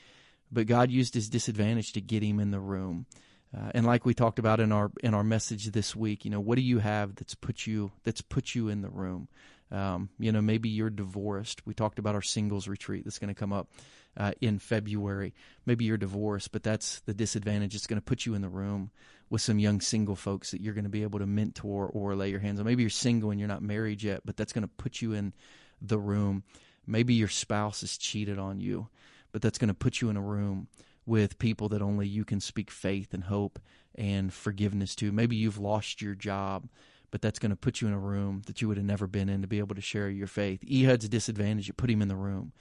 But 0.50 0.66
God 0.66 0.90
used 0.90 1.14
his 1.14 1.28
disadvantage 1.28 1.92
to 1.92 2.00
get 2.00 2.22
him 2.22 2.40
in 2.40 2.50
the 2.50 2.60
room. 2.60 3.06
Uh, 3.56 3.70
and 3.74 3.84
like 3.84 4.06
we 4.06 4.14
talked 4.14 4.38
about 4.38 4.60
in 4.60 4.72
our 4.72 4.90
in 5.02 5.14
our 5.14 5.24
message 5.24 5.66
this 5.66 5.94
week, 5.94 6.24
you 6.24 6.30
know, 6.30 6.40
what 6.40 6.56
do 6.56 6.62
you 6.62 6.78
have 6.78 7.14
that's 7.14 7.34
put 7.34 7.66
you 7.66 7.92
that's 8.04 8.22
put 8.22 8.54
you 8.54 8.68
in 8.68 8.80
the 8.80 8.88
room? 8.88 9.28
Um, 9.70 10.10
you 10.18 10.32
know, 10.32 10.42
maybe 10.42 10.68
you're 10.68 10.90
divorced. 10.90 11.66
We 11.66 11.72
talked 11.74 11.98
about 11.98 12.14
our 12.14 12.22
singles 12.22 12.68
retreat 12.68 13.04
that's 13.04 13.18
going 13.18 13.34
to 13.34 13.38
come 13.38 13.52
up 13.52 13.68
uh, 14.16 14.32
in 14.40 14.58
February. 14.58 15.34
Maybe 15.64 15.86
you're 15.86 15.96
divorced, 15.96 16.52
but 16.52 16.62
that's 16.62 17.00
the 17.00 17.14
disadvantage. 17.14 17.74
It's 17.74 17.86
going 17.86 18.00
to 18.00 18.04
put 18.04 18.26
you 18.26 18.34
in 18.34 18.42
the 18.42 18.50
room 18.50 18.90
with 19.30 19.40
some 19.40 19.58
young 19.58 19.80
single 19.80 20.16
folks 20.16 20.50
that 20.50 20.60
you're 20.60 20.74
going 20.74 20.84
to 20.84 20.90
be 20.90 21.02
able 21.02 21.20
to 21.20 21.26
mentor 21.26 21.86
or 21.88 22.14
lay 22.14 22.28
your 22.28 22.40
hands 22.40 22.60
on. 22.60 22.66
Maybe 22.66 22.82
you're 22.82 22.90
single 22.90 23.30
and 23.30 23.40
you're 23.40 23.48
not 23.48 23.62
married 23.62 24.02
yet, 24.02 24.20
but 24.26 24.36
that's 24.36 24.52
going 24.52 24.62
to 24.62 24.68
put 24.68 25.00
you 25.00 25.14
in 25.14 25.32
the 25.80 25.98
room. 25.98 26.42
Maybe 26.86 27.14
your 27.14 27.28
spouse 27.28 27.80
has 27.80 27.96
cheated 27.96 28.38
on 28.38 28.60
you, 28.60 28.88
but 29.32 29.40
that's 29.40 29.56
going 29.56 29.68
to 29.68 29.74
put 29.74 30.02
you 30.02 30.10
in 30.10 30.18
a 30.18 30.22
room 30.22 30.68
with 31.04 31.38
people 31.38 31.68
that 31.70 31.82
only 31.82 32.06
you 32.06 32.24
can 32.24 32.40
speak 32.40 32.70
faith 32.70 33.12
and 33.12 33.24
hope 33.24 33.58
and 33.94 34.32
forgiveness 34.32 34.94
to. 34.96 35.12
Maybe 35.12 35.36
you've 35.36 35.58
lost 35.58 36.00
your 36.00 36.14
job, 36.14 36.68
but 37.10 37.20
that's 37.20 37.38
going 37.38 37.50
to 37.50 37.56
put 37.56 37.80
you 37.80 37.88
in 37.88 37.94
a 37.94 37.98
room 37.98 38.42
that 38.46 38.62
you 38.62 38.68
would 38.68 38.76
have 38.76 38.86
never 38.86 39.06
been 39.06 39.28
in 39.28 39.42
to 39.42 39.48
be 39.48 39.58
able 39.58 39.74
to 39.74 39.80
share 39.80 40.08
your 40.08 40.26
faith. 40.26 40.62
Ehud's 40.64 41.08
disadvantage, 41.08 41.68
you 41.68 41.74
put 41.74 41.90
him 41.90 42.02
in 42.02 42.08
the 42.08 42.16
room. 42.16 42.52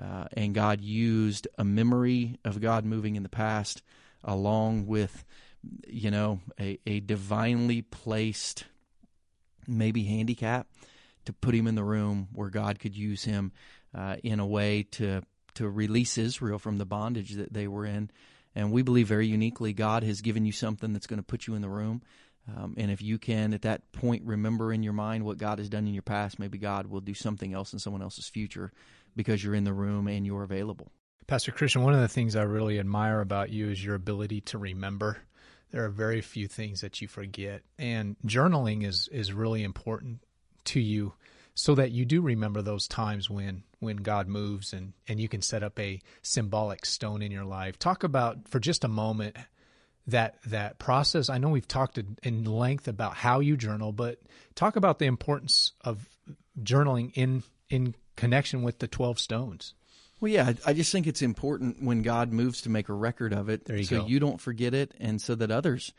Uh, 0.00 0.26
and 0.34 0.54
God 0.54 0.80
used 0.80 1.48
a 1.58 1.64
memory 1.64 2.38
of 2.44 2.60
God 2.60 2.84
moving 2.84 3.16
in 3.16 3.24
the 3.24 3.28
past 3.28 3.82
along 4.22 4.86
with, 4.86 5.24
you 5.88 6.10
know, 6.10 6.40
a, 6.60 6.78
a 6.86 7.00
divinely 7.00 7.82
placed, 7.82 8.64
maybe 9.66 10.04
handicap 10.04 10.68
to 11.24 11.32
put 11.32 11.54
him 11.54 11.66
in 11.66 11.74
the 11.74 11.84
room 11.84 12.28
where 12.32 12.48
God 12.48 12.78
could 12.78 12.96
use 12.96 13.24
him 13.24 13.52
uh, 13.94 14.16
in 14.22 14.40
a 14.40 14.46
way 14.46 14.84
to 14.92 15.22
to 15.58 15.68
release 15.68 16.18
Israel 16.18 16.58
from 16.58 16.78
the 16.78 16.86
bondage 16.86 17.32
that 17.32 17.52
they 17.52 17.66
were 17.66 17.84
in. 17.84 18.10
And 18.54 18.72
we 18.72 18.82
believe 18.82 19.08
very 19.08 19.26
uniquely 19.26 19.72
God 19.72 20.02
has 20.04 20.20
given 20.20 20.44
you 20.44 20.52
something 20.52 20.92
that's 20.92 21.06
going 21.06 21.18
to 21.18 21.26
put 21.26 21.46
you 21.46 21.54
in 21.54 21.62
the 21.62 21.68
room. 21.68 22.02
Um, 22.56 22.74
and 22.78 22.90
if 22.90 23.02
you 23.02 23.18
can, 23.18 23.52
at 23.52 23.62
that 23.62 23.92
point, 23.92 24.22
remember 24.24 24.72
in 24.72 24.82
your 24.82 24.92
mind 24.92 25.24
what 25.24 25.36
God 25.36 25.58
has 25.58 25.68
done 25.68 25.86
in 25.86 25.92
your 25.92 26.02
past, 26.02 26.38
maybe 26.38 26.58
God 26.58 26.86
will 26.86 27.00
do 27.00 27.12
something 27.12 27.52
else 27.52 27.72
in 27.72 27.78
someone 27.78 28.02
else's 28.02 28.28
future 28.28 28.72
because 29.16 29.42
you're 29.42 29.54
in 29.54 29.64
the 29.64 29.72
room 29.72 30.06
and 30.06 30.24
you're 30.24 30.44
available. 30.44 30.90
Pastor 31.26 31.52
Christian, 31.52 31.82
one 31.82 31.92
of 31.92 32.00
the 32.00 32.08
things 32.08 32.36
I 32.36 32.42
really 32.42 32.78
admire 32.78 33.20
about 33.20 33.50
you 33.50 33.68
is 33.68 33.84
your 33.84 33.96
ability 33.96 34.40
to 34.42 34.58
remember. 34.58 35.18
There 35.72 35.84
are 35.84 35.90
very 35.90 36.22
few 36.22 36.48
things 36.48 36.80
that 36.80 37.02
you 37.02 37.08
forget, 37.08 37.60
and 37.78 38.16
journaling 38.24 38.86
is 38.86 39.10
is 39.12 39.34
really 39.34 39.62
important 39.62 40.20
to 40.64 40.80
you 40.80 41.12
so 41.58 41.74
that 41.74 41.90
you 41.90 42.04
do 42.04 42.22
remember 42.22 42.62
those 42.62 42.86
times 42.86 43.28
when 43.28 43.64
when 43.80 43.96
God 43.96 44.28
moves 44.28 44.72
and 44.72 44.92
and 45.08 45.18
you 45.18 45.28
can 45.28 45.42
set 45.42 45.64
up 45.64 45.76
a 45.80 46.00
symbolic 46.22 46.86
stone 46.86 47.20
in 47.20 47.32
your 47.32 47.44
life. 47.44 47.80
Talk 47.80 48.04
about 48.04 48.46
for 48.46 48.60
just 48.60 48.84
a 48.84 48.88
moment 48.88 49.36
that 50.06 50.36
that 50.46 50.78
process. 50.78 51.28
I 51.28 51.38
know 51.38 51.48
we've 51.48 51.66
talked 51.66 51.98
in 52.22 52.44
length 52.44 52.86
about 52.86 53.16
how 53.16 53.40
you 53.40 53.56
journal, 53.56 53.90
but 53.90 54.20
talk 54.54 54.76
about 54.76 55.00
the 55.00 55.06
importance 55.06 55.72
of 55.80 56.08
journaling 56.62 57.10
in 57.14 57.42
in 57.68 57.96
connection 58.14 58.62
with 58.62 58.78
the 58.78 58.86
12 58.86 59.18
stones. 59.18 59.74
Well, 60.20 60.30
yeah, 60.30 60.52
I 60.64 60.72
just 60.72 60.92
think 60.92 61.08
it's 61.08 61.22
important 61.22 61.82
when 61.82 62.02
God 62.02 62.32
moves 62.32 62.62
to 62.62 62.70
make 62.70 62.88
a 62.88 62.94
record 62.94 63.32
of 63.32 63.48
it, 63.48 63.68
you 63.68 63.82
so 63.82 64.02
go. 64.02 64.06
you 64.06 64.20
don't 64.20 64.40
forget 64.40 64.74
it, 64.74 64.94
and 65.00 65.20
so 65.20 65.34
that 65.34 65.50
others 65.50 65.92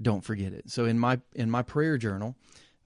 don't 0.00 0.22
forget 0.22 0.52
it. 0.52 0.70
So 0.70 0.84
in 0.84 0.98
my 0.98 1.20
in 1.34 1.50
my 1.50 1.62
prayer 1.62 1.96
journal 1.96 2.36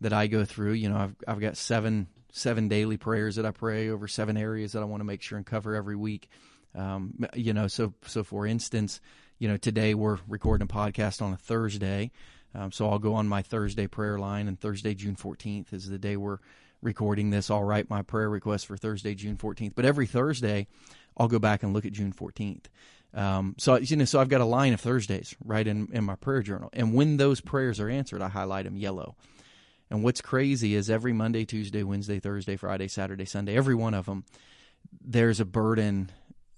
that 0.01 0.13
I 0.13 0.29
go 0.29 0.45
through, 0.45 0.75
you 0.75 0.89
know, 0.89 0.97
I've 0.97 1.17
I've 1.27 1.41
got 1.41 1.57
seven 1.57 2.07
seven 2.33 2.69
daily 2.69 2.97
prayers 2.97 3.37
that 3.37 3.47
I 3.47 3.51
pray 3.51 3.89
over 3.89 4.09
seven 4.09 4.37
areas 4.37 4.73
that 4.73 4.83
I 4.83 4.85
want 4.87 5.01
to 5.01 5.05
make 5.05 5.23
sure 5.23 5.37
and 5.37 5.47
cover 5.47 5.75
every 5.75 5.97
week. 5.97 6.29
Um, 6.75 7.25
you 7.35 7.53
know, 7.53 7.67
so 7.67 7.95
so 8.07 8.23
for 8.23 8.47
instance, 8.47 9.01
you 9.39 9.49
know, 9.49 9.57
today 9.57 9.95
we're 9.95 10.19
recording 10.29 10.65
a 10.65 10.73
podcast 10.73 11.23
on 11.23 11.33
a 11.33 11.37
Thursday, 11.37 12.13
um, 12.55 12.73
so 12.73 12.89
I'll 12.89 12.99
go 12.99 13.15
on 13.15 13.27
my 13.27 13.43
Thursday 13.43 13.87
prayer 13.87 14.19
line, 14.19 14.49
and 14.49 14.59
Thursday, 14.59 14.95
June 14.95 15.17
fourteenth, 15.17 15.73
is 15.73 15.89
the 15.89 15.99
day 15.99 16.17
we're 16.17 16.39
recording 16.83 17.31
this. 17.31 17.51
I'll 17.51 17.65
write 17.65 17.91
my 17.91 18.03
prayer 18.03 18.29
request 18.31 18.67
for 18.67 18.77
Thursday, 18.77 19.15
June 19.15 19.37
14th. 19.37 19.75
But 19.75 19.85
every 19.85 20.07
Thursday, 20.07 20.67
I'll 21.17 21.29
go 21.29 21.39
back 21.39 21.63
and 21.63 21.73
look 21.73 21.85
at 21.85 21.93
June 21.93 22.13
14th. 22.13 22.65
Um, 23.13 23.55
so 23.59 23.77
you 23.77 23.97
know, 23.97 24.05
so 24.05 24.21
I've 24.21 24.29
got 24.29 24.41
a 24.41 24.47
line 24.47 24.73
of 24.73 24.81
Thursdays 24.81 25.35
right 25.45 25.67
in 25.67 25.89
in 25.93 26.05
my 26.05 26.15
prayer 26.15 26.43
journal, 26.43 26.71
and 26.73 26.95
when 26.95 27.17
those 27.17 27.41
prayers 27.41 27.81
are 27.81 27.89
answered, 27.89 28.23
I 28.23 28.29
highlight 28.29 28.67
them 28.67 28.77
yellow. 28.77 29.17
And 29.91 30.05
what's 30.05 30.21
crazy 30.21 30.75
is 30.75 30.89
every 30.89 31.13
Monday, 31.13 31.45
Tuesday, 31.45 31.83
Wednesday, 31.83 32.21
Thursday, 32.21 32.57
Friday, 32.57 32.89
Saturday, 32.89 33.25
Sunday, 33.25 33.57
every 33.57 33.75
one 33.75 33.95
of 33.95 34.07
them, 34.07 34.25
there's 35.05 35.41
a 35.41 35.45
burden 35.45 36.11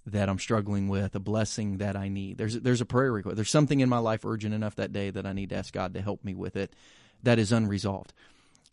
that 0.06 0.28
I'm 0.28 0.38
struggling 0.38 0.88
with, 0.88 1.14
a 1.14 1.20
blessing 1.20 1.78
that 1.78 1.96
I 1.96 2.08
need. 2.08 2.36
There's 2.36 2.60
there's 2.60 2.80
a 2.80 2.86
prayer 2.86 3.12
request. 3.12 3.36
There's 3.36 3.50
something 3.50 3.80
in 3.80 3.88
my 3.88 3.98
life 3.98 4.24
urgent 4.24 4.54
enough 4.54 4.76
that 4.76 4.92
day 4.92 5.10
that 5.10 5.26
I 5.26 5.32
need 5.32 5.50
to 5.50 5.56
ask 5.56 5.72
God 5.72 5.94
to 5.94 6.02
help 6.02 6.24
me 6.24 6.34
with 6.34 6.56
it 6.56 6.74
that 7.22 7.38
is 7.38 7.52
unresolved. 7.52 8.12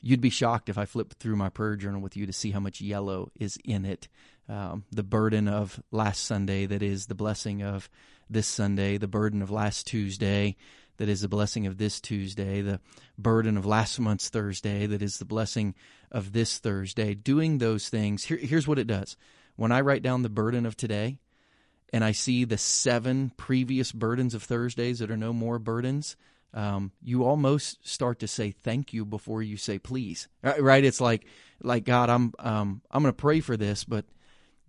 You'd 0.01 0.22
be 0.22 0.30
shocked 0.30 0.70
if 0.70 0.78
I 0.78 0.86
flipped 0.86 1.18
through 1.18 1.36
my 1.36 1.50
prayer 1.50 1.75
journal 1.75 2.01
with 2.01 2.16
you 2.16 2.25
to 2.25 2.34
see 2.34 2.51
how 2.51 2.60
much 2.60 2.82
yellow 2.82 3.32
is 3.38 3.58
in 3.66 3.86
it. 3.86 4.08
Um, 4.48 4.86
the 4.92 5.04
burden 5.04 5.48
of 5.48 5.82
last 5.92 6.24
Sunday, 6.24 6.66
that 6.66 6.82
is 6.82 7.08
the 7.08 7.16
blessing 7.16 7.62
of 7.62 7.89
this 8.30 8.48
Sunday, 8.48 8.98
the 8.98 9.08
burden 9.08 9.42
of 9.42 9.51
last 9.51 9.86
Tuesday, 9.86 10.56
that 11.00 11.08
is 11.08 11.22
the 11.22 11.29
blessing 11.29 11.65
of 11.65 11.77
this 11.77 12.01
Tuesday, 12.01 12.62
the 12.62 12.82
burden 13.18 13.58
of 13.58 13.65
last 13.65 14.00
month's 14.01 14.27
Thursday, 14.27 14.86
that 14.86 15.01
is 15.01 15.18
the 15.18 15.25
blessing 15.25 15.74
of 16.12 16.34
this 16.34 16.60
Thursday. 16.60 17.13
Doing 17.15 17.58
those 17.58 17.88
things, 17.88 18.25
here, 18.25 18.38
here's 18.38 18.68
what 18.68 18.77
it 18.77 18.86
does. 18.86 19.15
When 19.56 19.72
I 19.72 19.79
write 19.79 20.03
down 20.03 20.24
the 20.24 20.29
burden 20.29 20.65
of 20.65 20.75
today 20.75 21.20
and 21.94 22.03
I 22.03 22.12
see 22.12 22.44
the 22.44 22.58
seven 22.58 23.32
previous 23.38 23.94
burdens 23.94 24.34
of 24.34 24.44
Thursdays 24.44 25.00
that 25.00 25.10
are 25.10 25.18
no 25.18 25.32
more 25.32 25.58
burdens, 25.58 26.18
um, 26.53 26.91
you 27.01 27.24
almost 27.24 27.88
start 27.88 28.20
to 28.20 28.27
say 28.27 28.51
thank 28.51 28.91
you 28.91 29.06
before 29.06 29.41
you 29.41 29.56
say 29.56 29.79
please. 29.79 30.27
Right? 30.44 30.84
It's 30.84 31.00
like 31.00 31.25
like 31.63 31.86
God, 31.86 32.10
I'm 32.10 32.34
um, 32.39 32.82
I'm 32.91 33.03
going 33.03 33.13
to 33.13 33.18
pray 33.18 33.39
for 33.39 33.56
this, 33.56 33.86
but 33.86 34.03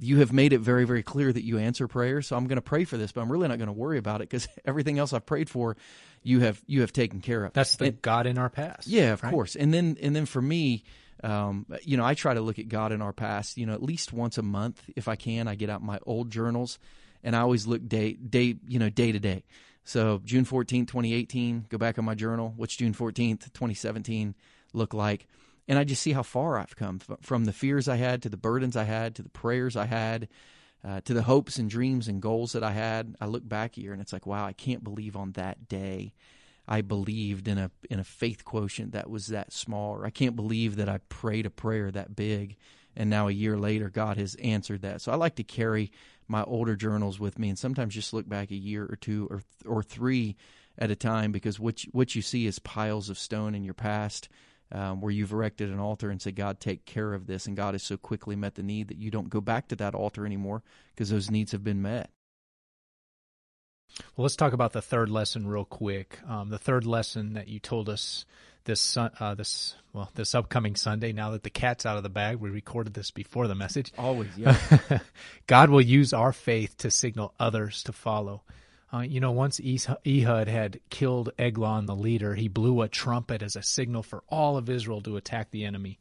you 0.00 0.18
have 0.18 0.32
made 0.32 0.52
it 0.52 0.58
very 0.60 0.84
very 0.84 1.02
clear 1.02 1.32
that 1.32 1.44
you 1.44 1.58
answer 1.58 1.86
prayers, 1.86 2.26
so 2.26 2.36
I'm 2.36 2.46
going 2.46 2.56
to 2.56 2.62
pray 2.62 2.84
for 2.84 2.96
this, 2.96 3.12
but 3.12 3.20
I'm 3.20 3.30
really 3.30 3.48
not 3.48 3.58
going 3.58 3.68
to 3.68 3.72
worry 3.72 3.98
about 3.98 4.20
it 4.22 4.28
because 4.28 4.48
everything 4.64 4.98
else 4.98 5.12
I've 5.12 5.26
prayed 5.26 5.48
for, 5.50 5.76
you 6.22 6.40
have 6.40 6.60
you 6.66 6.80
have 6.80 6.92
taken 6.92 7.20
care 7.20 7.44
of. 7.44 7.52
That's 7.52 7.76
the 7.76 7.86
And- 7.86 8.02
God 8.02 8.26
in 8.26 8.38
our 8.38 8.48
past. 8.50 8.86
yeah, 8.88 9.12
of 9.12 9.22
right? 9.22 9.30
course. 9.30 9.54
And 9.56 9.72
then 9.72 9.96
and 10.02 10.16
then 10.16 10.26
for 10.26 10.40
me, 10.42 10.84
um, 11.22 11.66
you 11.82 11.96
know, 11.98 12.04
I 12.04 12.14
try 12.14 12.32
to 12.34 12.40
look 12.40 12.58
at 12.58 12.68
God 12.68 12.92
in 12.92 13.02
our 13.02 13.12
past. 13.12 13.56
You 13.58 13.66
know, 13.66 13.74
at 13.74 13.82
least 13.82 14.12
once 14.12 14.38
a 14.38 14.42
month, 14.42 14.82
if 14.96 15.06
I 15.06 15.16
can, 15.16 15.48
I 15.48 15.54
get 15.54 15.68
out 15.70 15.82
my 15.82 15.98
old 16.06 16.30
journals, 16.30 16.78
and 17.22 17.36
I 17.36 17.40
always 17.40 17.66
look 17.66 17.86
day 17.86 18.14
day 18.14 18.56
you 18.66 18.78
know 18.78 18.88
day 18.88 19.12
to 19.12 19.18
day. 19.20 19.44
So 19.84 20.20
June 20.24 20.44
fourteenth, 20.44 20.88
2018, 20.88 21.66
go 21.68 21.76
back 21.78 21.98
on 21.98 22.04
my 22.04 22.14
journal. 22.14 22.52
What's 22.56 22.76
June 22.76 22.94
14th, 22.94 23.52
2017 23.52 24.34
look 24.72 24.94
like? 24.94 25.26
And 25.70 25.78
I 25.78 25.84
just 25.84 26.02
see 26.02 26.12
how 26.12 26.24
far 26.24 26.58
I've 26.58 26.74
come 26.74 26.98
from 27.22 27.44
the 27.44 27.52
fears 27.52 27.86
I 27.86 27.94
had 27.94 28.22
to 28.22 28.28
the 28.28 28.36
burdens 28.36 28.76
I 28.76 28.82
had 28.82 29.14
to 29.14 29.22
the 29.22 29.28
prayers 29.28 29.76
I 29.76 29.86
had 29.86 30.26
uh, 30.84 31.00
to 31.02 31.14
the 31.14 31.22
hopes 31.22 31.58
and 31.58 31.70
dreams 31.70 32.08
and 32.08 32.20
goals 32.20 32.54
that 32.54 32.64
I 32.64 32.72
had. 32.72 33.14
I 33.20 33.26
look 33.26 33.48
back 33.48 33.76
here 33.76 33.92
and 33.92 34.02
it's 34.02 34.12
like, 34.12 34.26
wow, 34.26 34.44
I 34.44 34.52
can't 34.52 34.82
believe 34.82 35.16
on 35.16 35.30
that 35.32 35.68
day 35.68 36.12
I 36.66 36.80
believed 36.82 37.46
in 37.46 37.56
a 37.56 37.70
in 37.88 38.00
a 38.00 38.04
faith 38.04 38.44
quotient 38.44 38.92
that 38.92 39.08
was 39.08 39.28
that 39.28 39.52
small, 39.52 39.94
or 39.94 40.06
I 40.06 40.10
can't 40.10 40.34
believe 40.34 40.74
that 40.76 40.88
I 40.88 40.98
prayed 41.08 41.46
a 41.46 41.50
prayer 41.50 41.90
that 41.90 42.16
big, 42.16 42.56
and 42.96 43.08
now 43.08 43.28
a 43.28 43.32
year 43.32 43.56
later 43.56 43.90
God 43.90 44.16
has 44.16 44.34
answered 44.36 44.82
that. 44.82 45.00
So 45.00 45.12
I 45.12 45.16
like 45.16 45.36
to 45.36 45.44
carry 45.44 45.92
my 46.28 46.42
older 46.44 46.76
journals 46.76 47.18
with 47.20 47.38
me, 47.38 47.48
and 47.48 47.58
sometimes 47.58 47.94
just 47.94 48.12
look 48.12 48.28
back 48.28 48.50
a 48.50 48.56
year 48.56 48.84
or 48.84 48.96
two 48.96 49.26
or 49.30 49.42
or 49.66 49.82
three 49.82 50.36
at 50.78 50.90
a 50.90 50.96
time, 50.96 51.32
because 51.32 51.58
what 51.58 51.84
you, 51.84 51.90
what 51.92 52.14
you 52.14 52.22
see 52.22 52.46
is 52.46 52.58
piles 52.58 53.10
of 53.10 53.18
stone 53.18 53.54
in 53.54 53.64
your 53.64 53.74
past. 53.74 54.28
Um, 54.72 55.00
where 55.00 55.10
you've 55.10 55.32
erected 55.32 55.68
an 55.70 55.80
altar 55.80 56.10
and 56.10 56.22
said, 56.22 56.36
God, 56.36 56.60
take 56.60 56.84
care 56.84 57.12
of 57.12 57.26
this. 57.26 57.46
And 57.46 57.56
God 57.56 57.74
has 57.74 57.82
so 57.82 57.96
quickly 57.96 58.36
met 58.36 58.54
the 58.54 58.62
need 58.62 58.86
that 58.86 58.98
you 58.98 59.10
don't 59.10 59.28
go 59.28 59.40
back 59.40 59.66
to 59.68 59.76
that 59.76 59.96
altar 59.96 60.24
anymore 60.24 60.62
because 60.94 61.10
those 61.10 61.28
needs 61.28 61.50
have 61.50 61.64
been 61.64 61.82
met. 61.82 62.10
Well, 64.16 64.22
let's 64.22 64.36
talk 64.36 64.52
about 64.52 64.72
the 64.72 64.82
third 64.82 65.08
lesson 65.08 65.46
real 65.46 65.64
quick. 65.64 66.18
Um, 66.28 66.50
the 66.50 66.58
third 66.58 66.86
lesson 66.86 67.34
that 67.34 67.48
you 67.48 67.58
told 67.58 67.88
us 67.88 68.24
this 68.64 68.96
uh, 68.96 69.34
this 69.36 69.74
well 69.92 70.10
this 70.14 70.34
upcoming 70.34 70.76
Sunday. 70.76 71.12
Now 71.12 71.30
that 71.30 71.42
the 71.42 71.50
cat's 71.50 71.86
out 71.86 71.96
of 71.96 72.02
the 72.02 72.08
bag, 72.08 72.36
we 72.36 72.50
recorded 72.50 72.94
this 72.94 73.10
before 73.10 73.48
the 73.48 73.54
message. 73.54 73.92
Always, 73.98 74.30
yeah. 74.36 74.56
God 75.46 75.70
will 75.70 75.80
use 75.80 76.12
our 76.12 76.32
faith 76.32 76.76
to 76.78 76.90
signal 76.90 77.34
others 77.38 77.82
to 77.84 77.92
follow. 77.92 78.42
Uh, 78.92 79.00
you 79.00 79.20
know, 79.20 79.30
once 79.30 79.60
Ehud 79.60 80.48
had 80.48 80.80
killed 80.90 81.30
Eglon, 81.38 81.86
the 81.86 81.94
leader, 81.94 82.34
he 82.34 82.48
blew 82.48 82.82
a 82.82 82.88
trumpet 82.88 83.40
as 83.42 83.54
a 83.54 83.62
signal 83.62 84.02
for 84.02 84.24
all 84.28 84.56
of 84.56 84.68
Israel 84.68 85.00
to 85.02 85.16
attack 85.16 85.50
the 85.52 85.64
enemy. 85.64 85.98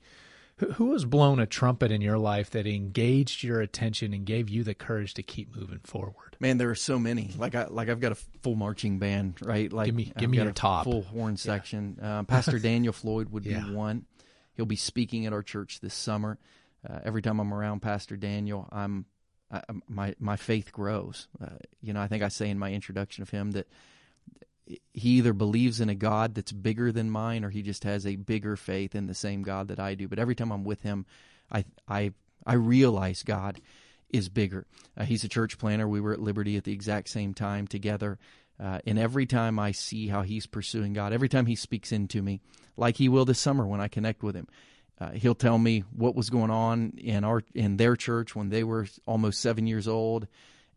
Who, 0.58 0.72
who 0.74 0.94
has 0.94 1.06
blown 1.06 1.40
a 1.40 1.46
trumpet 1.46 1.92
in 1.92 2.02
your 2.02 2.18
life 2.18 2.50
that 2.50 2.66
engaged 2.66 3.44
your 3.44 3.62
attention 3.62 4.12
and 4.14 4.26
gave 4.26 4.50
you 4.50 4.64
the 4.64 4.74
courage 4.74 5.14
to 5.14 5.24
keep 5.24 5.56
moving 5.56 5.80
forward? 5.84 6.36
Man, 6.40 6.58
there 6.58 6.70
are 6.72 6.76
so 6.76 6.98
many. 6.98 7.32
Like 7.38 7.54
I 7.54 7.66
like 7.70 7.90
I've 7.90 8.00
got 8.00 8.12
a 8.12 8.18
full 8.42 8.56
marching 8.56 8.98
band, 8.98 9.36
right? 9.42 9.72
Like 9.72 9.86
Give 9.86 9.96
me- 9.96 10.06
give 10.06 10.14
I've 10.24 10.30
me 10.32 10.38
your 10.38 10.50
a 10.50 10.54
top. 10.54 10.84
full 10.86 11.04
horn 11.04 11.38
section. 11.38 12.00
Um, 12.02 12.26
Pastor 12.26 12.58
Daniel 12.60 12.92
Floyd 12.94 13.30
would 13.30 13.46
Yeah. 13.46 13.66
be 13.66 13.72
one. 13.74 14.06
He'll 14.56 14.66
be 14.66 14.76
speaking 14.76 15.26
at 15.28 15.32
our 15.34 15.44
church 15.44 15.80
this 15.80 15.94
summer. 15.94 16.38
Uh, 16.90 17.00
every 17.06 17.22
time 17.22 17.40
I'm 17.40 17.54
around 17.54 17.82
Pastor 17.82 18.18
Daniel, 18.18 18.68
I'm 18.72 19.06
My 19.88 20.16
my 20.20 20.36
faith 20.36 20.72
grows. 20.72 21.28
Uh, 21.42 21.58
you 21.82 21.94
know, 21.94 22.02
I 22.02 22.08
think 22.08 22.24
I 22.24 22.28
say 22.28 22.50
in 22.50 22.60
my 22.60 22.72
introduction 22.72 23.24
of 23.24 23.32
him 23.32 23.52
that 23.52 23.68
he 24.94 25.18
either 25.18 25.34
believes 25.34 25.82
in 25.82 25.90
a 25.90 25.96
God 25.96 26.36
that's 26.36 26.52
bigger 26.52 26.92
than 26.92 27.10
mine, 27.10 27.44
or 27.44 27.50
he 27.50 27.62
just 27.62 27.84
has 27.84 28.06
a 28.06 28.16
bigger 28.16 28.56
faith 28.56 28.94
in 28.94 29.08
the 29.08 29.16
same 29.16 29.42
God 29.42 29.70
that 29.70 29.80
I 29.80 29.96
do. 29.96 30.08
But 30.08 30.20
every 30.20 30.36
time 30.36 30.52
I'm 30.52 30.64
with 30.64 30.84
him, 30.84 31.06
I 31.52 31.66
I 31.88 32.14
I 32.46 32.54
realize 32.54 33.24
God 33.24 33.60
is 34.10 34.30
bigger. 34.30 34.66
Uh, 34.98 35.06
he's 35.06 35.24
a 35.24 35.30
church 35.30 35.58
planner. 35.58 35.88
We 35.88 36.02
were 36.02 36.14
at 36.14 36.22
Liberty 36.22 36.58
at 36.58 36.64
the 36.64 36.74
exact 36.74 37.10
same 37.10 37.34
time 37.34 37.68
together. 37.68 38.18
Uh, 38.60 38.80
and 38.86 39.00
every 39.00 39.26
time 39.26 39.58
I 39.58 39.72
see 39.72 40.08
how 40.08 40.22
he's 40.22 40.46
pursuing 40.46 40.94
God, 40.94 41.14
every 41.14 41.30
time 41.30 41.46
he 41.46 41.56
speaks 41.56 41.92
into 41.92 42.22
me, 42.22 42.42
like 42.76 42.98
he 42.98 43.08
will 43.08 43.26
this 43.26 43.40
summer 43.40 43.66
when 43.66 43.80
I 43.80 43.88
connect 43.88 44.22
with 44.22 44.36
him, 44.36 44.48
uh, 45.00 45.12
he'll 45.12 45.36
tell 45.36 45.58
me 45.58 45.84
what 45.96 46.16
was 46.16 46.30
going 46.30 46.52
on 46.52 46.94
in 46.98 47.24
our 47.24 47.42
in 47.54 47.78
their 47.78 47.96
church 47.96 48.36
when 48.36 48.50
they 48.50 48.64
were 48.64 48.88
almost 49.06 49.40
seven 49.40 49.66
years 49.66 49.88
old, 49.88 50.28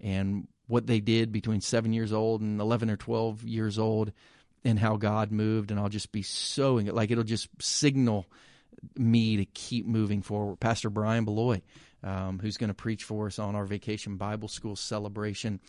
and 0.00 0.47
what 0.69 0.87
they 0.87 1.00
did 1.00 1.33
between 1.33 1.61
seven 1.61 1.93
years 1.93 2.12
old 2.12 2.41
and 2.41 2.61
eleven 2.61 2.88
or 2.88 2.97
twelve 2.97 3.43
years 3.43 3.79
old, 3.79 4.12
and 4.64 4.79
how 4.79 4.97
God 4.97 5.33
moved. 5.33 5.71
And 5.71 5.81
I'll 5.81 5.88
just 5.88 6.12
be 6.12 6.23
so 6.23 6.75
like 6.75 7.11
it'll 7.11 7.25
just 7.25 7.49
signal 7.61 8.26
me 8.97 9.38
to 9.38 9.45
keep 9.45 9.87
moving 9.87 10.23
forward. 10.23 10.61
Pastor 10.61 10.88
Brian 10.88 11.26
Bloye, 11.26 11.62
um, 12.05 12.38
who's 12.38 12.57
going 12.57 12.69
to 12.69 12.75
preach 12.75 13.05
for 13.05 13.26
us 13.26 13.38
on 13.38 13.57
our 13.57 13.67
Vacation 13.67 14.17
Bible 14.17 14.49
School 14.49 14.76
celebration 14.76 15.61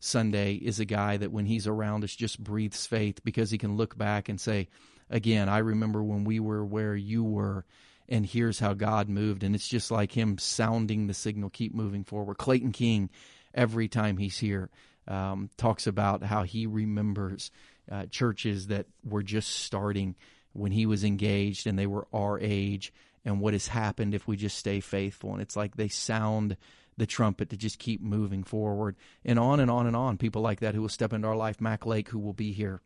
Sunday, 0.00 0.54
is 0.54 0.80
a 0.80 0.84
guy 0.84 1.16
that 1.16 1.32
when 1.32 1.46
he's 1.46 1.66
around 1.66 2.04
us 2.04 2.14
just 2.14 2.42
breathes 2.42 2.86
faith 2.86 3.24
because 3.24 3.50
he 3.50 3.58
can 3.58 3.76
look 3.76 3.96
back 3.96 4.28
and 4.28 4.40
say, 4.40 4.68
again, 5.08 5.48
I 5.48 5.58
remember 5.58 6.02
when 6.02 6.24
we 6.24 6.40
were 6.40 6.64
where 6.64 6.94
you 6.94 7.24
were. 7.24 7.64
And 8.08 8.26
here's 8.26 8.58
how 8.58 8.74
God 8.74 9.08
moved. 9.08 9.42
And 9.42 9.54
it's 9.54 9.68
just 9.68 9.90
like 9.90 10.12
him 10.12 10.38
sounding 10.38 11.06
the 11.06 11.14
signal, 11.14 11.50
keep 11.50 11.74
moving 11.74 12.04
forward. 12.04 12.38
Clayton 12.38 12.72
King, 12.72 13.10
every 13.54 13.88
time 13.88 14.16
he's 14.16 14.38
here, 14.38 14.70
um, 15.08 15.50
talks 15.56 15.86
about 15.86 16.22
how 16.22 16.42
he 16.42 16.66
remembers 16.66 17.50
uh, 17.90 18.06
churches 18.06 18.68
that 18.68 18.86
were 19.04 19.22
just 19.22 19.50
starting 19.50 20.14
when 20.52 20.72
he 20.72 20.86
was 20.86 21.04
engaged 21.04 21.66
and 21.66 21.78
they 21.78 21.86
were 21.86 22.06
our 22.12 22.38
age 22.38 22.92
and 23.24 23.40
what 23.40 23.54
has 23.54 23.68
happened 23.68 24.14
if 24.14 24.26
we 24.26 24.36
just 24.36 24.58
stay 24.58 24.80
faithful. 24.80 25.32
And 25.32 25.42
it's 25.42 25.56
like 25.56 25.76
they 25.76 25.88
sound 25.88 26.56
the 26.96 27.06
trumpet 27.06 27.50
to 27.50 27.56
just 27.56 27.78
keep 27.78 28.02
moving 28.02 28.44
forward 28.44 28.96
and 29.24 29.38
on 29.38 29.60
and 29.60 29.70
on 29.70 29.86
and 29.86 29.96
on. 29.96 30.18
People 30.18 30.42
like 30.42 30.60
that 30.60 30.74
who 30.74 30.82
will 30.82 30.88
step 30.88 31.12
into 31.12 31.28
our 31.28 31.36
life, 31.36 31.60
Mac 31.60 31.86
Lake, 31.86 32.08
who 32.08 32.18
will 32.18 32.34
be 32.34 32.52
here 32.52 32.80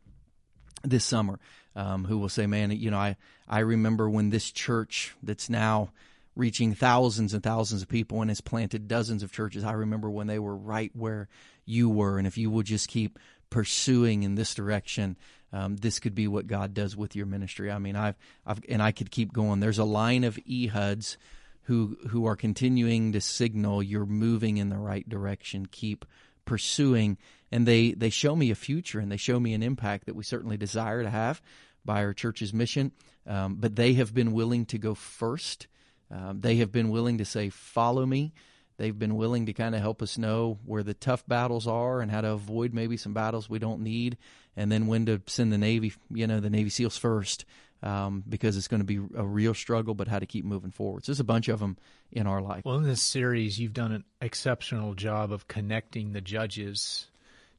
this 0.83 1.05
summer, 1.05 1.39
um, 1.75 2.05
who 2.05 2.19
will 2.19 2.29
say, 2.29 2.47
man, 2.47 2.71
you 2.71 2.91
know, 2.91 2.99
I, 2.99 3.17
I 3.49 3.61
remember 3.61 4.09
when 4.09 4.31
this 4.31 4.51
church 4.51 5.15
that's 5.23 5.51
now 5.51 5.91
reaching 6.35 6.75
thousands 6.75 7.33
and 7.33 7.43
thousands 7.43 7.83
of 7.83 7.89
people 7.89 8.21
and 8.21 8.31
has 8.31 8.41
planted 8.41 8.89
dozens 8.89 9.23
of 9.23 9.33
churches. 9.33 9.65
I 9.65 9.73
remember 9.73 10.11
when 10.11 10.27
they 10.27 10.39
were 10.39 10.57
right 10.57 10.91
where 10.95 11.29
you 11.65 11.89
were. 11.89 12.19
And 12.19 12.27
if 12.27 12.39
you 12.39 12.51
will 12.51 12.63
just 12.63 12.89
keep 12.89 13.19
pursuing 13.51 14.23
in 14.23 14.35
this 14.35 14.55
direction, 14.55 15.17
um, 15.53 15.77
this 15.77 15.99
could 15.99 16.15
be 16.15 16.29
what 16.29 16.47
God 16.47 16.75
does 16.75 16.97
with 16.97 17.17
your 17.17 17.27
ministry. 17.27 17.71
I 17.71 17.79
mean, 17.79 17.97
I've, 17.97 18.17
I've, 18.45 18.61
and 18.69 18.83
I 18.83 18.93
could 18.93 19.11
keep 19.11 19.33
going. 19.33 19.61
There's 19.61 19.79
a 19.79 19.85
line 19.85 20.25
of 20.25 20.37
Ehuds 20.49 21.17
who, 21.63 21.97
who 22.09 22.27
are 22.27 22.37
continuing 22.37 23.13
to 23.13 23.21
signal 23.21 23.83
you're 23.83 24.07
moving 24.07 24.59
in 24.59 24.69
the 24.69 24.79
right 24.79 25.09
direction. 25.09 25.67
Keep 25.67 26.05
pursuing. 26.47 27.19
And 27.53 27.67
they, 27.67 27.93
they 27.93 28.11
show 28.11 28.35
me 28.35 28.51
a 28.51 28.55
future 28.55 28.99
and 28.99 29.13
they 29.13 29.19
show 29.19 29.39
me 29.39 29.53
an 29.53 29.63
impact 29.63 30.07
that 30.07 30.17
we 30.17 30.25
certainly 30.25 30.57
desire 30.57 31.03
to 31.03 31.11
have 31.11 31.43
by 31.85 32.03
our 32.03 32.15
church's 32.15 32.55
mission. 32.55 32.93
Um, 33.27 33.57
but 33.57 33.77
they 33.77 33.93
have 33.95 34.15
been 34.15 34.33
willing 34.33 34.65
to 34.67 34.79
go 34.79 34.95
first. 34.95 35.67
Um, 36.11 36.41
they 36.41 36.57
have 36.57 36.73
been 36.73 36.89
willing 36.89 37.19
to 37.19 37.25
say, 37.25 37.51
follow 37.51 38.07
me. 38.07 38.33
They've 38.79 38.99
been 38.99 39.17
willing 39.17 39.47
to 39.47 39.53
kind 39.53 39.75
of 39.75 39.81
help 39.81 40.03
us 40.03 40.19
know 40.19 40.59
where 40.65 40.83
the 40.83 40.95
tough 40.95 41.27
battles 41.27 41.67
are 41.67 42.01
and 42.01 42.11
how 42.11 42.21
to 42.21 42.33
avoid 42.33 42.75
maybe 42.75 42.97
some 42.97 43.15
battles 43.15 43.49
we 43.49 43.59
don't 43.59 43.81
need, 43.81 44.19
and 44.55 44.71
then 44.71 44.87
when 44.87 45.07
to 45.07 45.23
send 45.27 45.53
the 45.53 45.59
Navy, 45.59 45.95
you 46.11 46.27
know, 46.27 46.41
the 46.41 46.51
Navy 46.51 46.69
SEALs 46.69 46.99
first, 46.99 47.47
um, 47.83 48.25
because 48.29 48.57
it's 48.57 48.69
going 48.69 48.81
to 48.81 48.87
be 48.87 49.01
a 49.17 49.25
real 49.25 49.55
struggle, 49.55 49.95
but 49.95 50.09
how 50.09 50.19
to 50.19 50.27
keep 50.27 50.45
moving 50.45 50.71
forward. 50.71 51.05
So 51.05 51.13
there's 51.13 51.21
a 51.21 51.25
bunch 51.25 51.49
of 51.49 51.61
them 51.61 51.77
in 52.11 52.27
our 52.27 52.41
life. 52.41 52.65
Well, 52.65 52.77
in 52.77 52.85
this 52.85 53.03
series, 53.03 53.59
you've 53.59 53.73
done 53.73 53.93
an 53.93 54.05
exceptional 54.21 54.95
job 54.95 55.33
of 55.33 55.49
connecting 55.49 56.13
the 56.13 56.21
judges 56.21 57.07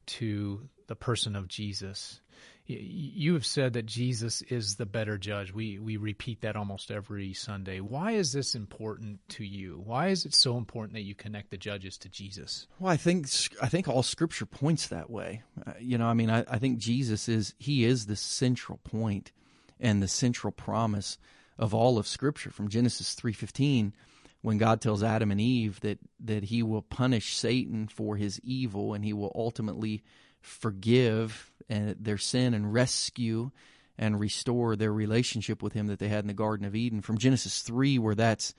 to 0.06 0.68
the 0.86 0.96
person 0.96 1.36
of 1.36 1.48
Jesus 1.48 2.20
you 2.68 3.32
have 3.32 3.46
said 3.46 3.72
that 3.72 3.86
Jesus 3.86 4.42
is 4.42 4.76
the 4.76 4.84
better 4.84 5.16
judge. 5.16 5.52
We 5.52 5.78
we 5.78 5.96
repeat 5.96 6.42
that 6.42 6.54
almost 6.54 6.90
every 6.90 7.32
Sunday. 7.32 7.80
Why 7.80 8.12
is 8.12 8.32
this 8.32 8.54
important 8.54 9.20
to 9.30 9.44
you? 9.44 9.82
Why 9.84 10.08
is 10.08 10.26
it 10.26 10.34
so 10.34 10.58
important 10.58 10.92
that 10.92 11.02
you 11.02 11.14
connect 11.14 11.50
the 11.50 11.56
judges 11.56 11.96
to 11.98 12.10
Jesus? 12.10 12.66
Well, 12.78 12.92
I 12.92 12.98
think 12.98 13.26
I 13.62 13.68
think 13.68 13.88
all 13.88 14.02
Scripture 14.02 14.44
points 14.44 14.88
that 14.88 15.08
way. 15.08 15.42
Uh, 15.66 15.72
you 15.80 15.96
know, 15.96 16.06
I 16.06 16.12
mean, 16.12 16.28
I, 16.28 16.44
I 16.46 16.58
think 16.58 16.78
Jesus 16.78 17.26
is 17.28 17.54
he 17.58 17.84
is 17.84 18.04
the 18.04 18.16
central 18.16 18.78
point 18.84 19.32
and 19.80 20.02
the 20.02 20.08
central 20.08 20.52
promise 20.52 21.18
of 21.58 21.74
all 21.74 21.98
of 21.98 22.06
Scripture 22.06 22.50
from 22.50 22.68
Genesis 22.68 23.14
three 23.14 23.32
fifteen 23.32 23.94
when 24.40 24.58
God 24.58 24.80
tells 24.80 25.02
Adam 25.02 25.30
and 25.30 25.40
Eve 25.40 25.80
that 25.80 25.98
that 26.20 26.44
he 26.44 26.62
will 26.62 26.82
punish 26.82 27.36
Satan 27.36 27.88
for 27.88 28.16
his 28.16 28.40
evil 28.42 28.94
and 28.94 29.04
he 29.04 29.12
will 29.12 29.32
ultimately 29.34 30.02
forgive 30.40 31.52
uh, 31.70 31.94
their 31.98 32.18
sin 32.18 32.54
and 32.54 32.72
rescue 32.72 33.50
and 33.98 34.20
restore 34.20 34.76
their 34.76 34.92
relationship 34.92 35.62
with 35.62 35.72
him 35.72 35.88
that 35.88 35.98
they 35.98 36.08
had 36.08 36.22
in 36.24 36.28
the 36.28 36.34
Garden 36.34 36.66
of 36.66 36.76
Eden. 36.76 37.00
From 37.00 37.18
Genesis 37.18 37.62
3, 37.62 37.98
where 37.98 38.14
that's 38.14 38.54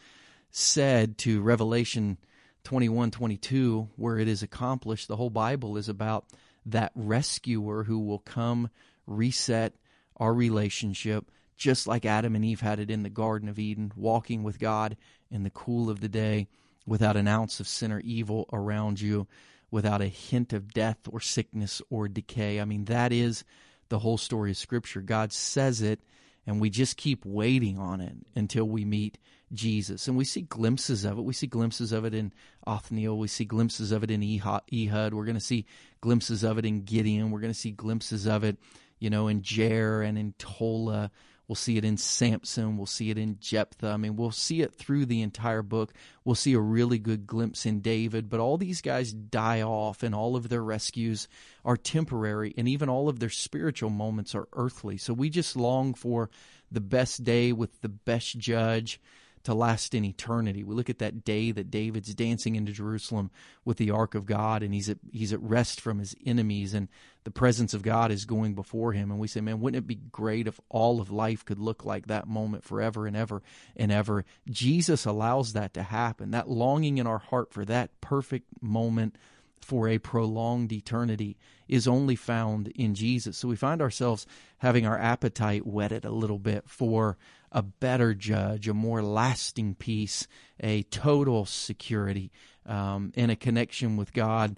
said, 0.52 1.18
to 1.20 1.42
Revelation 1.42 2.18
21 2.66 3.12
22, 3.12 3.90
where 3.96 4.18
it 4.18 4.28
is 4.28 4.44
accomplished, 4.44 5.08
the 5.08 5.16
whole 5.16 5.30
Bible 5.30 5.78
is 5.78 5.88
about 5.88 6.26
that 6.66 6.92
rescuer 6.94 7.86
who 7.86 8.00
will 8.00 8.20
come 8.20 8.70
reset 9.08 9.74
our 10.20 10.34
relationship, 10.34 11.32
just 11.58 11.88
like 11.88 12.06
Adam 12.06 12.36
and 12.36 12.46
Eve 12.46 12.62
had 12.62 12.80
it 12.80 12.92
in 12.92 13.04
the 13.04 13.10
Garden 13.10 13.50
of 13.50 13.60
Eden, 13.60 13.92
walking 13.96 14.44
with 14.44 14.60
God 14.60 14.98
in 15.32 15.44
the 15.44 15.50
cool 15.50 15.90
of 15.90 16.00
the 16.00 16.10
day 16.10 16.48
without 16.86 17.16
an 17.16 17.28
ounce 17.28 17.60
of 17.60 17.68
sin 17.68 17.92
or 17.92 18.00
evil 18.00 18.50
around 18.52 19.00
you 19.00 19.28
without 19.72 20.02
a 20.02 20.08
hint 20.08 20.54
of 20.54 20.74
death 20.74 20.98
or 21.12 21.20
sickness 21.20 21.82
or 21.90 22.08
decay. 22.08 22.60
I 22.60 22.66
mean, 22.66 22.86
that 22.86 23.12
is 23.14 23.44
the 23.90 24.00
whole 24.00 24.18
story 24.18 24.52
of 24.52 24.58
Scripture. 24.58 25.02
God 25.02 25.32
says 25.32 25.82
it, 25.82 26.00
and 26.48 26.60
we 26.60 26.70
just 26.70 26.98
keep 26.98 27.26
waiting 27.26 27.78
on 27.78 28.02
it 28.02 28.16
until 28.36 28.66
we 28.66 28.86
meet 28.86 29.18
Jesus. 29.54 30.08
And 30.08 30.18
we 30.18 30.26
see 30.26 30.42
glimpses 30.42 31.06
of 31.06 31.18
it. 31.18 31.24
We 31.24 31.34
see 31.34 31.48
glimpses 31.48 31.92
of 31.92 32.06
it 32.06 32.14
in 32.14 32.34
Othniel. 32.66 33.18
We 33.18 33.28
see 33.28 33.46
glimpses 33.46 33.92
of 33.92 34.04
it 34.04 34.12
in 34.12 34.24
Ehud. 34.24 35.14
We're 35.14 35.26
going 35.26 35.36
to 35.36 35.40
see 35.40 35.66
glimpses 36.02 36.44
of 36.44 36.58
it 36.58 36.66
in 36.66 36.84
Gideon. 36.84 37.32
We're 37.32 37.42
going 37.42 37.54
to 37.54 37.60
see 37.60 37.72
glimpses 37.72 38.28
of 38.28 38.44
it, 38.44 38.58
you 39.00 39.10
know, 39.10 39.28
in 39.28 39.42
Jair 39.42 40.06
and 40.06 40.18
in 40.18 40.34
Tola. 40.38 41.12
We'll 41.48 41.56
see 41.56 41.78
it 41.78 41.84
in 41.84 41.98
Samson. 41.98 42.78
We'll 42.78 42.86
see 42.86 43.10
it 43.10 43.18
in 43.18 43.40
Jephthah. 43.40 43.88
I 43.88 43.98
mean, 43.98 44.16
we'll 44.16 44.30
see 44.30 44.62
it 44.62 44.76
through 44.76 45.08
the 45.08 45.24
entire 45.24 45.64
book. 45.64 45.94
We'll 46.24 46.36
see 46.36 46.54
a 46.54 46.60
really 46.60 47.00
good 47.00 47.26
glimpse 47.26 47.66
in 47.66 47.82
David, 47.82 48.30
but 48.30 48.40
all 48.40 48.58
these 48.58 48.82
guys 48.82 49.12
die 49.12 49.64
off, 49.64 50.04
and 50.04 50.14
all 50.14 50.36
of 50.36 50.50
their 50.50 50.64
rescues 50.64 51.28
are 51.66 51.76
temporary, 51.76 52.54
and 52.56 52.70
even 52.70 52.88
all 52.88 53.10
of 53.10 53.20
their 53.20 53.32
spiritual 53.32 53.90
moments 53.90 54.36
are 54.36 54.48
earthly. 54.54 54.98
So 54.98 55.12
we 55.12 55.32
just 55.32 55.56
long 55.56 55.96
for 55.96 56.30
the 56.72 56.82
best 56.82 57.24
day 57.24 57.52
with 57.52 57.82
the 57.82 57.90
best 57.90 58.38
judge 58.38 59.02
to 59.44 59.54
last 59.54 59.94
in 59.94 60.04
eternity. 60.04 60.64
We 60.64 60.76
look 60.76 60.90
at 60.90 61.00
that 61.00 61.24
day 61.24 61.52
that 61.52 61.72
David's 61.72 62.14
dancing 62.14 62.56
into 62.56 62.72
Jerusalem 62.72 63.32
with 63.66 63.78
the 63.78 63.92
ark 63.92 64.16
of 64.16 64.26
God 64.26 64.64
and 64.64 64.74
he's 64.74 64.90
at 64.90 64.98
he's 65.12 65.34
at 65.34 65.42
rest 65.42 65.80
from 65.80 66.00
his 66.00 66.16
enemies 66.26 66.74
and 66.74 66.88
the 67.24 67.32
presence 67.32 67.74
of 67.74 67.82
God 67.82 68.12
is 68.12 68.26
going 68.26 68.56
before 68.56 68.94
him 68.94 69.12
and 69.12 69.20
we 69.20 69.28
say, 69.28 69.42
"Man, 69.42 69.60
wouldn't 69.60 69.84
it 69.84 69.88
be 69.88 70.00
great 70.12 70.48
if 70.48 70.60
all 70.70 71.00
of 71.00 71.12
life 71.12 71.46
could 71.46 71.60
look 71.60 71.86
like 71.86 72.08
that 72.08 72.28
moment 72.28 72.64
forever 72.64 73.08
and 73.08 73.16
ever 73.16 73.42
and 73.76 73.92
ever?" 73.92 74.26
Jesus 74.50 75.06
allows 75.06 75.54
that 75.54 75.74
to 75.74 75.84
happen. 75.84 76.32
That 76.32 76.50
longing 76.50 76.98
in 76.98 77.08
our 77.08 77.20
heart 77.20 77.54
for 77.54 77.66
that 77.66 78.02
perfect 78.02 78.62
moment 78.62 79.16
for 79.62 79.88
a 79.88 80.00
prolonged 80.00 80.72
eternity 80.72 81.38
is 81.68 81.88
only 81.88 82.16
found 82.16 82.70
in 82.70 82.96
Jesus. 82.96 83.38
So 83.38 83.48
we 83.48 83.56
find 83.56 83.82
ourselves 83.82 84.26
having 84.60 84.86
our 84.86 84.98
appetite 84.98 85.68
whetted 85.68 86.06
a 86.06 86.12
little 86.12 86.40
bit 86.40 86.68
for 86.68 87.18
a 87.52 87.62
better 87.62 88.14
judge, 88.14 88.68
a 88.68 88.74
more 88.74 89.02
lasting 89.02 89.76
peace, 89.76 90.28
a 90.60 90.84
total 90.84 91.46
security, 91.46 92.32
um, 92.66 93.12
and 93.16 93.32
a 93.32 93.36
connection 93.36 93.98
with 93.98 94.14
God 94.14 94.58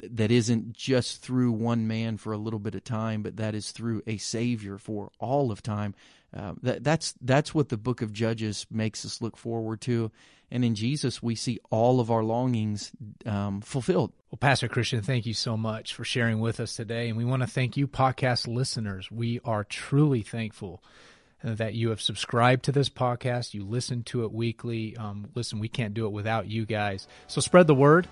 that 0.00 0.30
isn't 0.30 0.72
just 0.72 1.22
through 1.22 1.52
one 1.52 1.86
man 1.86 2.16
for 2.16 2.32
a 2.32 2.38
little 2.38 2.58
bit 2.58 2.74
of 2.74 2.84
time, 2.84 3.22
but 3.22 3.36
that 3.36 3.54
is 3.54 3.72
through 3.72 4.02
a 4.06 4.16
Savior 4.16 4.78
for 4.78 5.10
all 5.18 5.50
of 5.50 5.62
time. 5.62 5.94
Uh, 6.34 6.54
that, 6.62 6.82
that's 6.82 7.14
that's 7.20 7.54
what 7.54 7.68
the 7.68 7.76
Book 7.76 8.00
of 8.00 8.12
Judges 8.12 8.66
makes 8.70 9.04
us 9.04 9.20
look 9.20 9.36
forward 9.36 9.82
to, 9.82 10.10
and 10.50 10.64
in 10.64 10.74
Jesus 10.74 11.22
we 11.22 11.34
see 11.34 11.60
all 11.70 12.00
of 12.00 12.10
our 12.10 12.24
longings 12.24 12.90
um, 13.26 13.60
fulfilled. 13.60 14.12
Well, 14.30 14.38
Pastor 14.38 14.66
Christian, 14.66 15.02
thank 15.02 15.26
you 15.26 15.34
so 15.34 15.58
much 15.58 15.94
for 15.94 16.04
sharing 16.04 16.40
with 16.40 16.58
us 16.58 16.74
today, 16.74 17.08
and 17.08 17.18
we 17.18 17.26
want 17.26 17.42
to 17.42 17.46
thank 17.46 17.76
you, 17.76 17.86
podcast 17.86 18.48
listeners. 18.48 19.10
We 19.10 19.40
are 19.44 19.62
truly 19.62 20.22
thankful 20.22 20.82
that 21.42 21.74
you 21.74 21.90
have 21.90 22.00
subscribed 22.00 22.64
to 22.64 22.72
this 22.72 22.88
podcast. 22.88 23.54
You 23.54 23.64
listen 23.64 24.02
to 24.04 24.24
it 24.24 24.32
weekly. 24.32 24.96
Um, 24.96 25.28
listen, 25.34 25.58
we 25.58 25.68
can't 25.68 25.94
do 25.94 26.06
it 26.06 26.12
without 26.12 26.46
you 26.48 26.64
guys. 26.66 27.06
So 27.26 27.40
spread 27.40 27.66
the 27.66 27.74
word. 27.74 28.08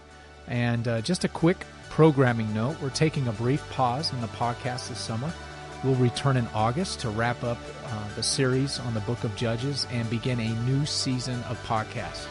And 0.49 0.87
uh, 0.88 1.01
just 1.01 1.25
a 1.25 1.29
quick 1.29 1.64
programming 1.90 2.53
note 2.55 2.81
we're 2.81 2.90
taking 2.90 3.27
a 3.29 3.33
brief 3.33 3.69
pause 3.71 4.12
in 4.12 4.21
the 4.21 4.27
podcast 4.29 4.88
this 4.88 4.99
summer. 4.99 5.33
We'll 5.85 5.95
return 5.95 6.37
in 6.37 6.47
August 6.49 7.01
to 7.01 7.11
wrap 7.11 7.43
up 7.43 7.59
uh, 7.87 8.14
the 8.14 8.23
series 8.23 8.79
on 8.81 8.95
the 8.95 9.01
book 9.01 9.25
of 9.25 9.35
Judges 9.37 9.87
and 9.90 10.09
begin 10.11 10.38
a 10.40 10.55
new 10.62 10.85
season 10.85 11.43
of 11.45 11.62
podcasts. 11.64 12.27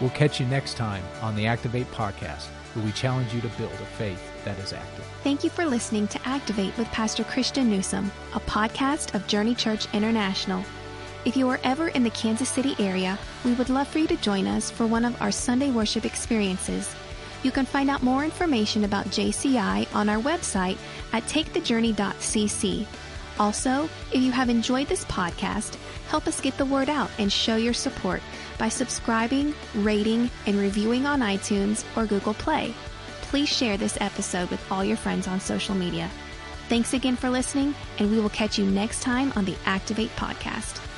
We'll 0.00 0.10
catch 0.10 0.38
you 0.38 0.46
next 0.46 0.76
time 0.76 1.02
on 1.20 1.34
the 1.34 1.46
Activate 1.46 1.90
podcast, 1.92 2.46
where 2.74 2.84
we 2.84 2.92
challenge 2.92 3.34
you 3.34 3.40
to 3.40 3.48
build 3.48 3.72
a 3.72 3.86
faith 3.96 4.31
that 4.44 4.58
is 4.58 4.72
active. 4.72 5.04
Thank 5.22 5.44
you 5.44 5.50
for 5.50 5.64
listening 5.64 6.08
to 6.08 6.28
Activate 6.28 6.76
with 6.76 6.88
Pastor 6.88 7.24
Christian 7.24 7.70
Newsom, 7.70 8.10
a 8.34 8.40
podcast 8.40 9.14
of 9.14 9.26
Journey 9.26 9.54
Church 9.54 9.86
International. 9.92 10.64
If 11.24 11.36
you 11.36 11.48
are 11.48 11.60
ever 11.62 11.88
in 11.88 12.02
the 12.02 12.10
Kansas 12.10 12.48
City 12.48 12.74
area, 12.78 13.18
we 13.44 13.52
would 13.54 13.68
love 13.68 13.86
for 13.86 13.98
you 13.98 14.08
to 14.08 14.16
join 14.16 14.46
us 14.46 14.70
for 14.70 14.86
one 14.86 15.04
of 15.04 15.20
our 15.22 15.30
Sunday 15.30 15.70
worship 15.70 16.04
experiences. 16.04 16.94
You 17.42 17.52
can 17.52 17.66
find 17.66 17.90
out 17.90 18.02
more 18.02 18.24
information 18.24 18.84
about 18.84 19.06
JCI 19.06 19.94
on 19.94 20.08
our 20.08 20.20
website 20.20 20.78
at 21.12 21.24
takethejourney.cc. 21.24 22.86
Also, 23.38 23.88
if 24.12 24.20
you 24.20 24.32
have 24.32 24.48
enjoyed 24.48 24.88
this 24.88 25.04
podcast, 25.06 25.76
help 26.08 26.26
us 26.26 26.40
get 26.40 26.56
the 26.58 26.66
word 26.66 26.88
out 26.88 27.10
and 27.18 27.32
show 27.32 27.56
your 27.56 27.72
support 27.72 28.20
by 28.58 28.68
subscribing, 28.68 29.54
rating, 29.74 30.30
and 30.46 30.56
reviewing 30.56 31.06
on 31.06 31.20
iTunes 31.20 31.84
or 31.96 32.06
Google 32.06 32.34
Play 32.34 32.74
please 33.32 33.48
share 33.48 33.78
this 33.78 33.96
episode 34.02 34.50
with 34.50 34.60
all 34.70 34.84
your 34.84 34.98
friends 34.98 35.26
on 35.26 35.40
social 35.40 35.74
media. 35.74 36.10
Thanks 36.68 36.92
again 36.92 37.16
for 37.16 37.30
listening, 37.30 37.74
and 37.98 38.10
we 38.10 38.20
will 38.20 38.28
catch 38.28 38.58
you 38.58 38.66
next 38.66 39.00
time 39.00 39.32
on 39.36 39.46
the 39.46 39.56
Activate 39.64 40.14
Podcast. 40.16 40.91